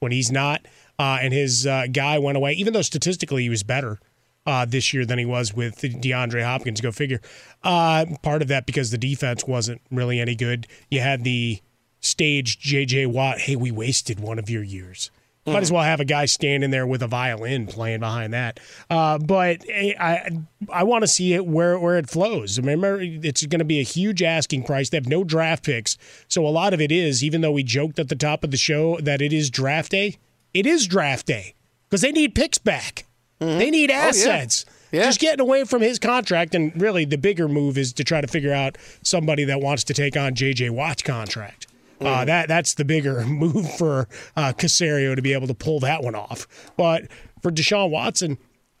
[0.00, 0.66] when he's not,
[0.98, 4.00] uh, and his uh, guy went away, even though statistically he was better
[4.48, 6.80] uh, this year than he was with DeAndre Hopkins.
[6.80, 7.20] Go figure.
[7.62, 10.66] Uh, part of that because the defense wasn't really any good.
[10.90, 11.60] You had the
[12.00, 13.06] staged J.J.
[13.06, 13.40] Watt.
[13.40, 15.10] Hey, we wasted one of your years.
[15.42, 15.52] Mm-hmm.
[15.52, 18.58] Might as well have a guy standing there with a violin playing behind that.
[18.88, 20.30] Uh, but I
[20.72, 22.58] I want to see it where where it flows.
[22.58, 24.88] Remember, it's going to be a huge asking price.
[24.88, 27.22] They have no draft picks, so a lot of it is.
[27.22, 30.16] Even though we joked at the top of the show that it is draft day,
[30.54, 31.54] it is draft day
[31.88, 33.04] because they need picks back.
[33.40, 33.58] Mm-hmm.
[33.58, 34.64] They need assets.
[34.66, 34.74] Oh, yeah.
[34.90, 35.02] Yeah.
[35.02, 38.26] Just getting away from his contract, and really the bigger move is to try to
[38.26, 40.70] figure out somebody that wants to take on J.J.
[40.70, 41.66] Watt's contract.
[42.00, 42.06] Uh, mm.
[42.06, 46.02] Uh, that that's the bigger move for uh, Caserio to be able to pull that
[46.02, 46.46] one off.
[46.76, 47.08] But
[47.42, 48.38] for Deshaun Watson,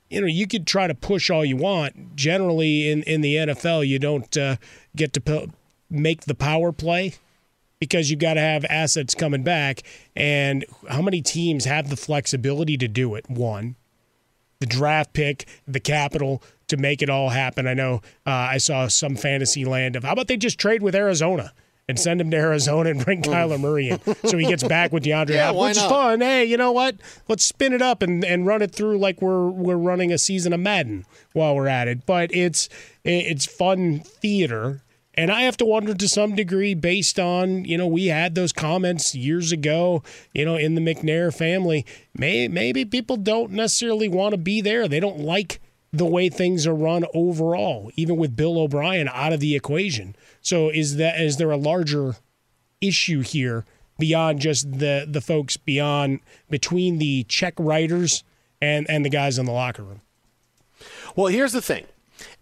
[0.08, 2.16] you know, you could try to push all you want.
[2.16, 4.56] Generally, in in the NFL, you don't uh,
[4.96, 5.50] get to p-
[5.90, 7.14] make the power play
[7.80, 9.82] because you've got to have assets coming back.
[10.16, 13.28] And how many teams have the flexibility to do it?
[13.28, 13.76] One,
[14.60, 17.66] the draft pick, the capital to make it all happen.
[17.66, 20.94] I know uh, I saw some fantasy land of how about they just trade with
[20.94, 21.52] Arizona?
[21.88, 25.04] and send him to Arizona and bring Kyler Murray in so he gets back with
[25.04, 26.20] DeAndre yeah, Hopkins, which is fun.
[26.20, 26.96] Hey, you know what?
[27.28, 30.52] Let's spin it up and, and run it through like we're we're running a season
[30.52, 32.04] of Madden while we're at it.
[32.04, 32.68] But it's
[33.04, 34.82] it's fun theater.
[35.18, 38.52] And I have to wonder to some degree, based on, you know, we had those
[38.52, 41.84] comments years ago, you know, in the McNair family.
[42.16, 44.86] May, maybe people don't necessarily want to be there.
[44.86, 45.60] They don't like
[45.92, 50.14] the way things are run overall, even with Bill O'Brien out of the equation.
[50.40, 52.14] So is that is there a larger
[52.80, 53.64] issue here
[53.98, 58.22] beyond just the the folks beyond between the check writers
[58.62, 60.02] and and the guys in the locker room?
[61.16, 61.86] Well, here's the thing.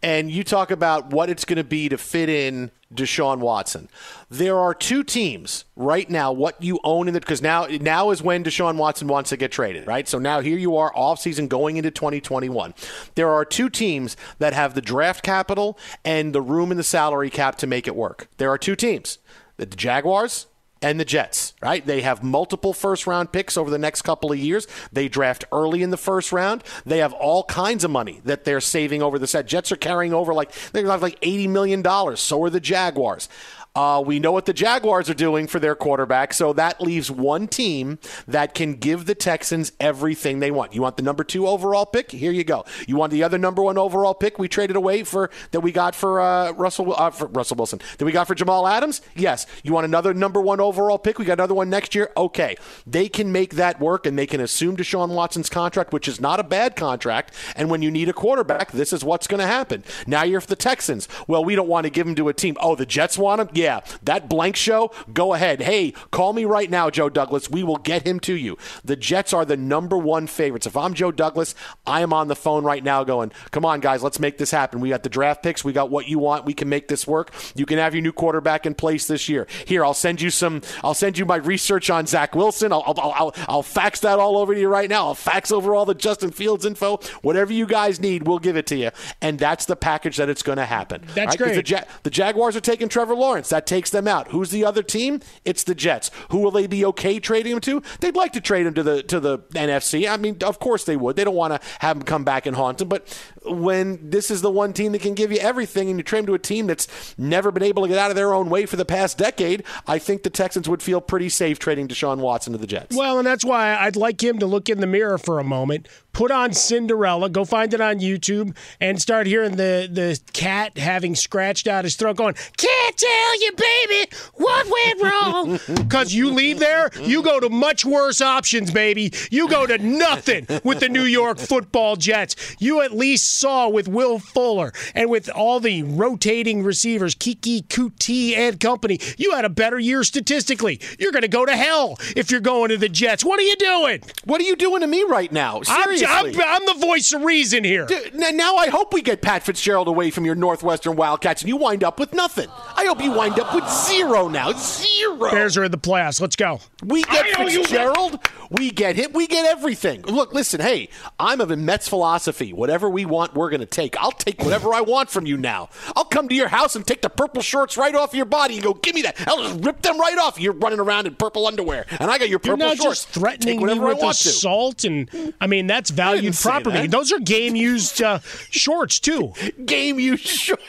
[0.02, 3.88] And you talk about what it's going to be to fit in Deshaun Watson.
[4.30, 6.32] There are two teams right now.
[6.32, 9.50] What you own in the because now now is when Deshaun Watson wants to get
[9.50, 10.06] traded, right?
[10.06, 12.74] So now here you are, off season going into 2021.
[13.16, 17.30] There are two teams that have the draft capital and the room in the salary
[17.30, 18.28] cap to make it work.
[18.36, 19.18] There are two teams:
[19.56, 20.46] the Jaguars
[20.82, 21.84] and the Jets, right?
[21.84, 24.66] They have multiple first round picks over the next couple of years.
[24.92, 26.62] They draft early in the first round.
[26.84, 29.46] They have all kinds of money that they're saving over the set.
[29.46, 32.16] Jets are carrying over like they have like $80 million.
[32.16, 33.28] So are the Jaguars.
[33.76, 37.46] Uh, we know what the Jaguars are doing for their quarterback, so that leaves one
[37.46, 40.74] team that can give the Texans everything they want.
[40.74, 42.10] You want the number two overall pick?
[42.10, 42.64] Here you go.
[42.88, 45.94] You want the other number one overall pick we traded away for that we got
[45.94, 49.02] for uh, Russell uh, for Russell Wilson that we got for Jamal Adams?
[49.14, 49.44] Yes.
[49.62, 51.18] You want another number one overall pick?
[51.18, 52.10] We got another one next year.
[52.16, 52.56] Okay,
[52.86, 56.40] they can make that work, and they can assume Deshaun Watson's contract, which is not
[56.40, 57.34] a bad contract.
[57.54, 59.84] And when you need a quarterback, this is what's going to happen.
[60.06, 61.08] Now you're for the Texans.
[61.28, 62.56] Well, we don't want to give him to a team.
[62.58, 63.50] Oh, the Jets want him.
[63.52, 65.60] Yeah yeah, that blank show, go ahead.
[65.60, 67.50] Hey, call me right now, Joe Douglas.
[67.50, 68.56] We will get him to you.
[68.84, 70.68] The Jets are the number one favorites.
[70.68, 74.04] If I'm Joe Douglas, I am on the phone right now going, come on, guys,
[74.04, 74.78] let's make this happen.
[74.78, 75.64] We got the draft picks.
[75.64, 76.44] We got what you want.
[76.44, 77.32] We can make this work.
[77.56, 79.48] You can have your new quarterback in place this year.
[79.64, 82.72] Here, I'll send you some, I'll send you my research on Zach Wilson.
[82.72, 85.06] I'll, I'll, I'll, I'll fax that all over to you right now.
[85.06, 86.98] I'll fax over all the Justin Fields info.
[87.22, 88.90] Whatever you guys need, we'll give it to you.
[89.20, 91.02] And that's the package that it's going to happen.
[91.16, 91.54] That's right?
[91.54, 91.66] great.
[91.66, 93.48] The, ja- the Jaguars are taking Trevor Lawrence.
[93.56, 94.32] That takes them out.
[94.32, 95.22] Who's the other team?
[95.46, 96.10] It's the Jets.
[96.28, 97.82] Who will they be okay trading him to?
[98.00, 100.06] They'd like to trade him to the to the NFC.
[100.06, 101.16] I mean, of course they would.
[101.16, 102.88] They don't want to have him come back and haunt them.
[102.88, 106.26] But when this is the one team that can give you everything, and you trade
[106.26, 106.88] to a team that's
[107.18, 109.98] never been able to get out of their own way for the past decade, I
[109.98, 112.96] think the Texans would feel pretty safe trading Deshaun Watson to the Jets.
[112.96, 115.88] Well, and that's why I'd like him to look in the mirror for a moment,
[116.12, 121.14] put on Cinderella, go find it on YouTube, and start hearing the the cat having
[121.14, 126.58] scratched out his throat, going, "Can't tell you, baby, what went wrong." Because you leave
[126.58, 129.12] there, you go to much worse options, baby.
[129.30, 132.34] You go to nothing with the New York Football Jets.
[132.58, 138.36] You at least saw with Will Fuller and with all the rotating receivers, Keke Coutee
[138.36, 138.98] and company.
[139.18, 140.80] You had a better year statistically.
[140.98, 143.24] You're going to go to hell if you're going to the Jets.
[143.24, 144.02] What are you doing?
[144.24, 145.62] What are you doing to me right now?
[145.62, 146.06] Seriously.
[146.06, 146.42] Seriously.
[146.42, 147.86] I'm, I'm the voice of reason here.
[147.86, 151.56] Dude, now I hope we get Pat Fitzgerald away from your Northwestern Wildcats and you
[151.56, 152.48] wind up with nothing.
[152.76, 154.52] I hope you wind up with zero now.
[154.52, 155.30] Zero.
[155.30, 156.20] Bears are in the playoffs.
[156.20, 156.60] Let's go.
[156.84, 158.18] We get I owe you Fitzgerald.
[158.50, 159.12] We get him.
[159.12, 160.02] We get everything.
[160.02, 160.60] Look, listen.
[160.60, 162.52] Hey, I'm of a Mets philosophy.
[162.52, 163.96] Whatever we want, we're going to take.
[164.00, 165.68] I'll take whatever I want from you now.
[165.94, 168.62] I'll come to your house and take the purple shorts right off your body and
[168.62, 169.16] go, give me that.
[169.26, 170.38] I'll just rip them right off.
[170.40, 173.04] You're running around in purple underwear, and I got your You're purple now shorts.
[173.04, 174.28] just threatening take me with want to.
[174.28, 175.10] assault, and
[175.40, 176.70] I mean that's valued property.
[176.82, 176.90] that.
[176.90, 178.18] Those are game used uh,
[178.50, 179.32] shorts too.
[179.64, 180.62] Game used shorts.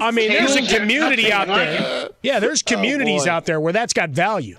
[0.00, 2.08] I mean, there's a community out there.
[2.22, 3.30] Yeah, there's Oh, communities boy.
[3.30, 4.58] out there where that's got value.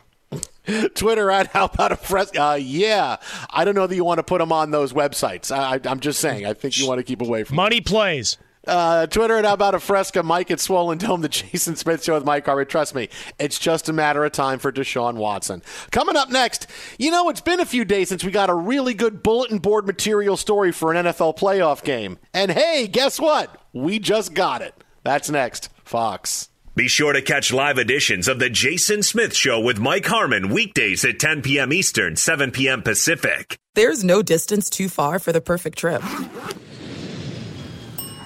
[0.96, 2.28] Twitter at how about a fresh?
[2.38, 3.18] Uh, yeah,
[3.50, 5.52] I don't know that you want to put them on those websites.
[5.56, 6.46] I, I'm just saying.
[6.46, 8.38] I think you want to keep away from money plays.
[8.68, 10.22] Uh, Twitter at how about a fresca?
[10.22, 12.68] Mike at Swollen Dome, the Jason Smith Show with Mike Harmon.
[12.68, 13.10] Trust me,
[13.40, 15.64] it's just a matter of time for Deshaun Watson.
[15.92, 16.68] Coming up next,
[16.98, 19.88] you know it's been a few days since we got a really good bulletin board
[19.88, 23.62] material story for an NFL playoff game, and hey, guess what?
[23.74, 24.76] We just got it.
[25.04, 26.50] That's next, Fox.
[26.80, 31.04] Be sure to catch live editions of The Jason Smith Show with Mike Harmon weekdays
[31.04, 31.74] at 10 p.m.
[31.74, 32.84] Eastern, 7 p.m.
[32.84, 33.60] Pacific.
[33.76, 36.02] There's no distance too far for the perfect trip.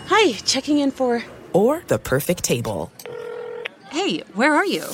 [0.05, 1.23] Hi, checking in for.
[1.53, 2.91] Or the perfect table.
[3.89, 4.85] Hey, where are you?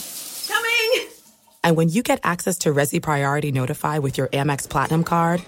[0.47, 1.09] Coming!
[1.61, 5.43] And when you get access to Resy Priority Notify with your Amex Platinum card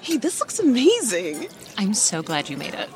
[0.00, 1.48] Hey, this looks amazing.
[1.76, 2.88] I'm so glad you made it.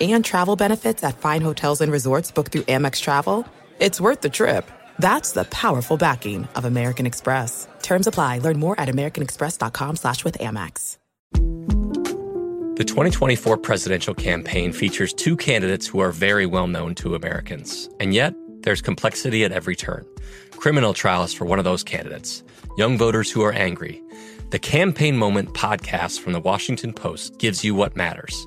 [0.00, 3.44] and travel benefits at fine hotels and resorts booked through Amex Travel,
[3.82, 4.70] it's worth the trip.
[5.00, 7.66] That's the powerful backing of American Express.
[7.82, 8.38] Terms apply.
[8.38, 10.98] Learn more at americanexpress.com slash with Amex.
[12.76, 17.88] The 2024 presidential campaign features two candidates who are very well known to Americans.
[17.98, 20.06] And yet, there's complexity at every turn.
[20.52, 22.44] Criminal trials for one of those candidates,
[22.78, 24.00] young voters who are angry.
[24.50, 28.46] The Campaign Moment podcast from the Washington Post gives you what matters.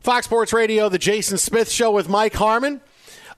[0.00, 2.80] Fox Sports Radio, the Jason Smith Show with Mike Harmon.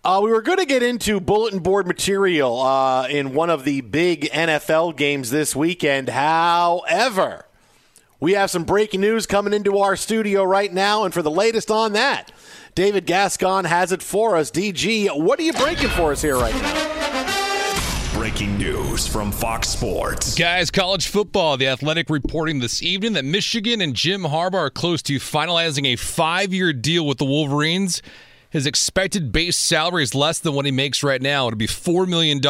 [0.04, 3.80] Uh, we were going to get into bulletin board material uh, in one of the
[3.80, 6.10] big NFL games this weekend.
[6.10, 7.46] However,
[8.20, 11.70] we have some breaking news coming into our studio right now, and for the latest
[11.70, 12.30] on that,
[12.74, 14.50] David Gascon has it for us.
[14.50, 16.89] DG, what are you breaking for us here right now?
[18.40, 20.34] Breaking news from Fox Sports.
[20.34, 21.58] Guys, college football.
[21.58, 25.96] The Athletic reporting this evening that Michigan and Jim Harbaugh are close to finalizing a
[25.96, 28.00] five year deal with the Wolverines.
[28.48, 31.48] His expected base salary is less than what he makes right now.
[31.48, 32.40] It'll be $4 million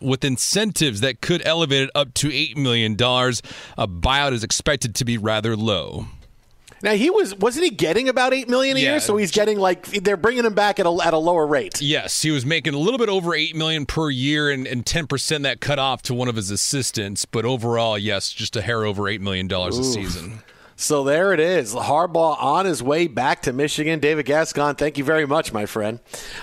[0.00, 2.94] with incentives that could elevate it up to $8 million.
[2.94, 6.06] A buyout is expected to be rather low.
[6.82, 8.90] Now he was wasn't he getting about eight million a Yeah.
[8.92, 9.00] year?
[9.00, 11.80] So he's getting like they're bringing him back at a at a lower rate.
[11.80, 15.06] Yes, he was making a little bit over eight million per year, and and ten
[15.06, 17.24] percent that cut off to one of his assistants.
[17.24, 20.40] But overall, yes, just a hair over eight million dollars a season.
[20.78, 21.74] So there it is.
[21.74, 23.98] Harbaugh on his way back to Michigan.
[23.98, 26.00] David Gascon, thank you very much, my friend.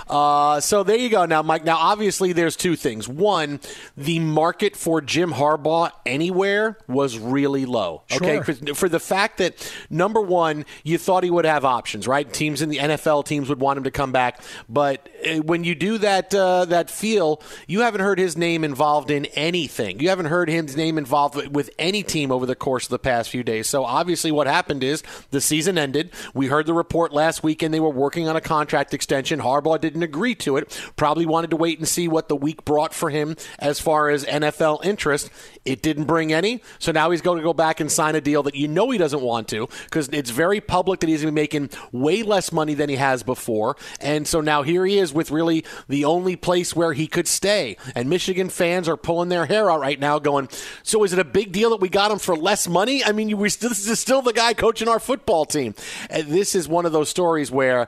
[0.07, 1.25] Uh, so there you go.
[1.25, 3.07] Now, Mike, now obviously there's two things.
[3.07, 3.59] One,
[3.95, 8.01] the market for Jim Harbaugh anywhere was really low.
[8.11, 8.41] Okay.
[8.43, 8.43] Sure.
[8.43, 12.31] For, for the fact that, number one, you thought he would have options, right?
[12.33, 14.41] Teams in the NFL teams would want him to come back.
[14.67, 19.11] But uh, when you do that, uh, that feel, you haven't heard his name involved
[19.11, 19.99] in anything.
[19.99, 22.97] You haven't heard his name involved with- with any team over the course of the
[22.99, 23.67] past few days.
[23.67, 26.11] So obviously, what happened is the season ended.
[26.33, 29.39] We heard the report last week, and they were working on a contract extension.
[29.39, 30.91] Harbaugh didn't agree to it.
[30.95, 34.25] Probably wanted to wait and see what the week brought for him as far as
[34.25, 35.29] NFL interest.
[35.65, 36.61] It didn't bring any.
[36.79, 38.97] So now he's going to go back and sign a deal that you know he
[38.97, 42.51] doesn't want to because it's very public that he's going to be making way less
[42.51, 43.77] money than he has before.
[44.01, 47.77] And so now here he is with really the only place where he could stay.
[47.95, 50.49] And Michigan fans are pulling their hair out right now, going,
[50.83, 53.03] "So is it a big deal that we got him for less money?
[53.03, 55.75] I mean, we still, this is still the guy coaching our football team."
[56.09, 57.87] And this is one of those stories where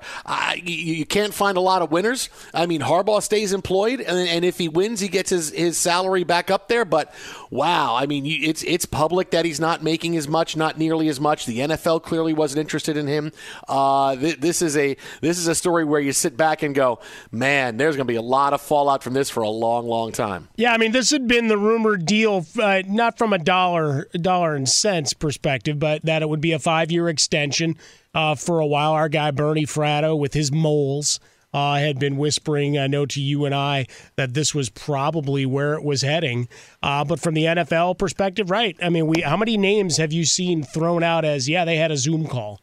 [0.56, 2.30] you, you can't find a lot of winners.
[2.54, 6.24] I mean, Harbaugh stays employed, and, and if he wins, he gets his, his salary
[6.24, 6.86] back up there.
[6.86, 7.14] But
[7.50, 11.20] wow, I mean, it's it's public that he's not making as much, not nearly as
[11.20, 11.46] much.
[11.46, 13.32] The NFL clearly wasn't interested in him.
[13.68, 17.00] Uh, th- this is a this is a story where you sit back and go,
[17.32, 20.12] man, there's going to be a lot of fallout from this for a long, long
[20.12, 20.48] time.
[20.56, 24.56] Yeah, I mean, this had been the rumored deal, uh, not from a dollar, dollar
[24.56, 27.78] and cents perspective, but that it would be a five-year extension
[28.14, 28.92] uh, for a while.
[28.92, 31.20] Our guy Bernie Fratto, with his moles,
[31.56, 33.88] uh, had been whispering, I know to you and I,
[34.18, 36.50] that this was probably where it was heading.
[36.84, 38.76] Uh, but from the NFL perspective, right?
[38.82, 41.92] I mean, we how many names have you seen thrown out as, yeah, they had
[41.92, 42.60] a Zoom call?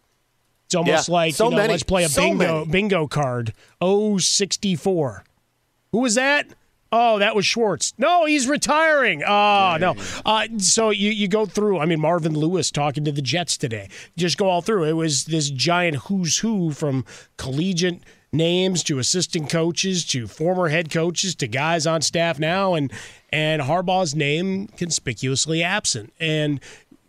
[0.66, 1.72] It's almost Yeah, like so you know, many.
[1.72, 2.70] let's play a So bingo many.
[2.70, 3.54] bingo card.
[3.80, 5.24] Oh, 64.
[5.92, 6.46] Who was that?
[6.94, 7.94] Oh, that was Schwartz.
[7.96, 9.22] No, he's retiring.
[9.26, 9.94] Oh, no.
[10.26, 11.78] Uh, so you, you go through.
[11.78, 13.88] I mean, Marvin Lewis talking to the Jets today.
[14.18, 14.84] Just go all through.
[14.84, 17.06] It was this giant who's who from
[17.38, 22.92] collegiate names to assistant coaches to former head coaches to guys on staff now, and
[23.30, 26.12] and Harbaugh's name conspicuously absent.
[26.18, 26.60] And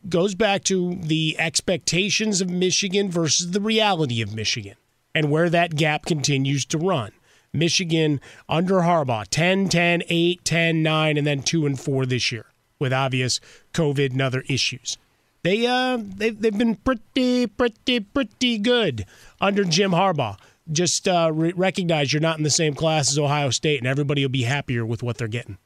[0.09, 4.75] goes back to the expectations of Michigan versus the reality of Michigan
[5.15, 7.11] and where that gap continues to run.
[7.53, 8.19] Michigan
[8.49, 12.47] under Harbaugh 10 10 8 10 9 and then 2 and 4 this year
[12.79, 13.39] with obvious
[13.73, 14.97] COVID and other issues.
[15.43, 19.05] They uh they they've been pretty pretty pretty good
[19.39, 20.37] under Jim Harbaugh.
[20.71, 24.23] Just uh, re- recognize you're not in the same class as Ohio State, and everybody
[24.23, 25.57] will be happier with what they're getting.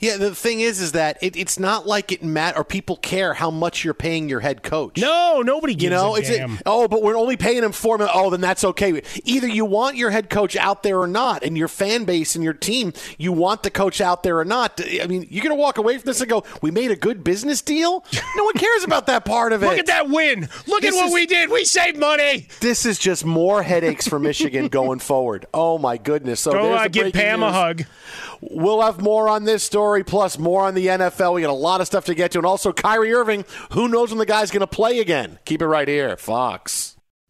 [0.00, 3.34] Yeah, the thing is, is that it, it's not like it mat or people care
[3.34, 4.98] how much you're paying your head coach.
[4.98, 6.58] No, nobody gives you know, a it's damn.
[6.66, 8.14] oh, but we're only paying him four million.
[8.18, 9.02] Oh, then that's okay.
[9.24, 12.44] Either you want your head coach out there or not, and your fan base and
[12.44, 14.80] your team, you want the coach out there or not.
[15.00, 17.22] I mean, you're going to walk away from this and go, "We made a good
[17.24, 18.04] business deal."
[18.36, 19.66] No one cares about that part of it.
[19.66, 20.48] Look at that win.
[20.66, 21.50] Look This at what is- we did.
[21.50, 22.48] We saved money.
[22.60, 25.46] This is just more headaches for Michigan going forward.
[25.52, 26.40] Oh my goodness!
[26.40, 27.84] So Go uh, give Pam a hug.
[28.40, 31.34] We'll have more on this story, plus more on the NFL.
[31.34, 33.44] We got a lot of stuff to get to, and also Kyrie Irving.
[33.72, 35.38] Who knows when the guy's going to play again?
[35.44, 36.97] Keep it right here, Fox.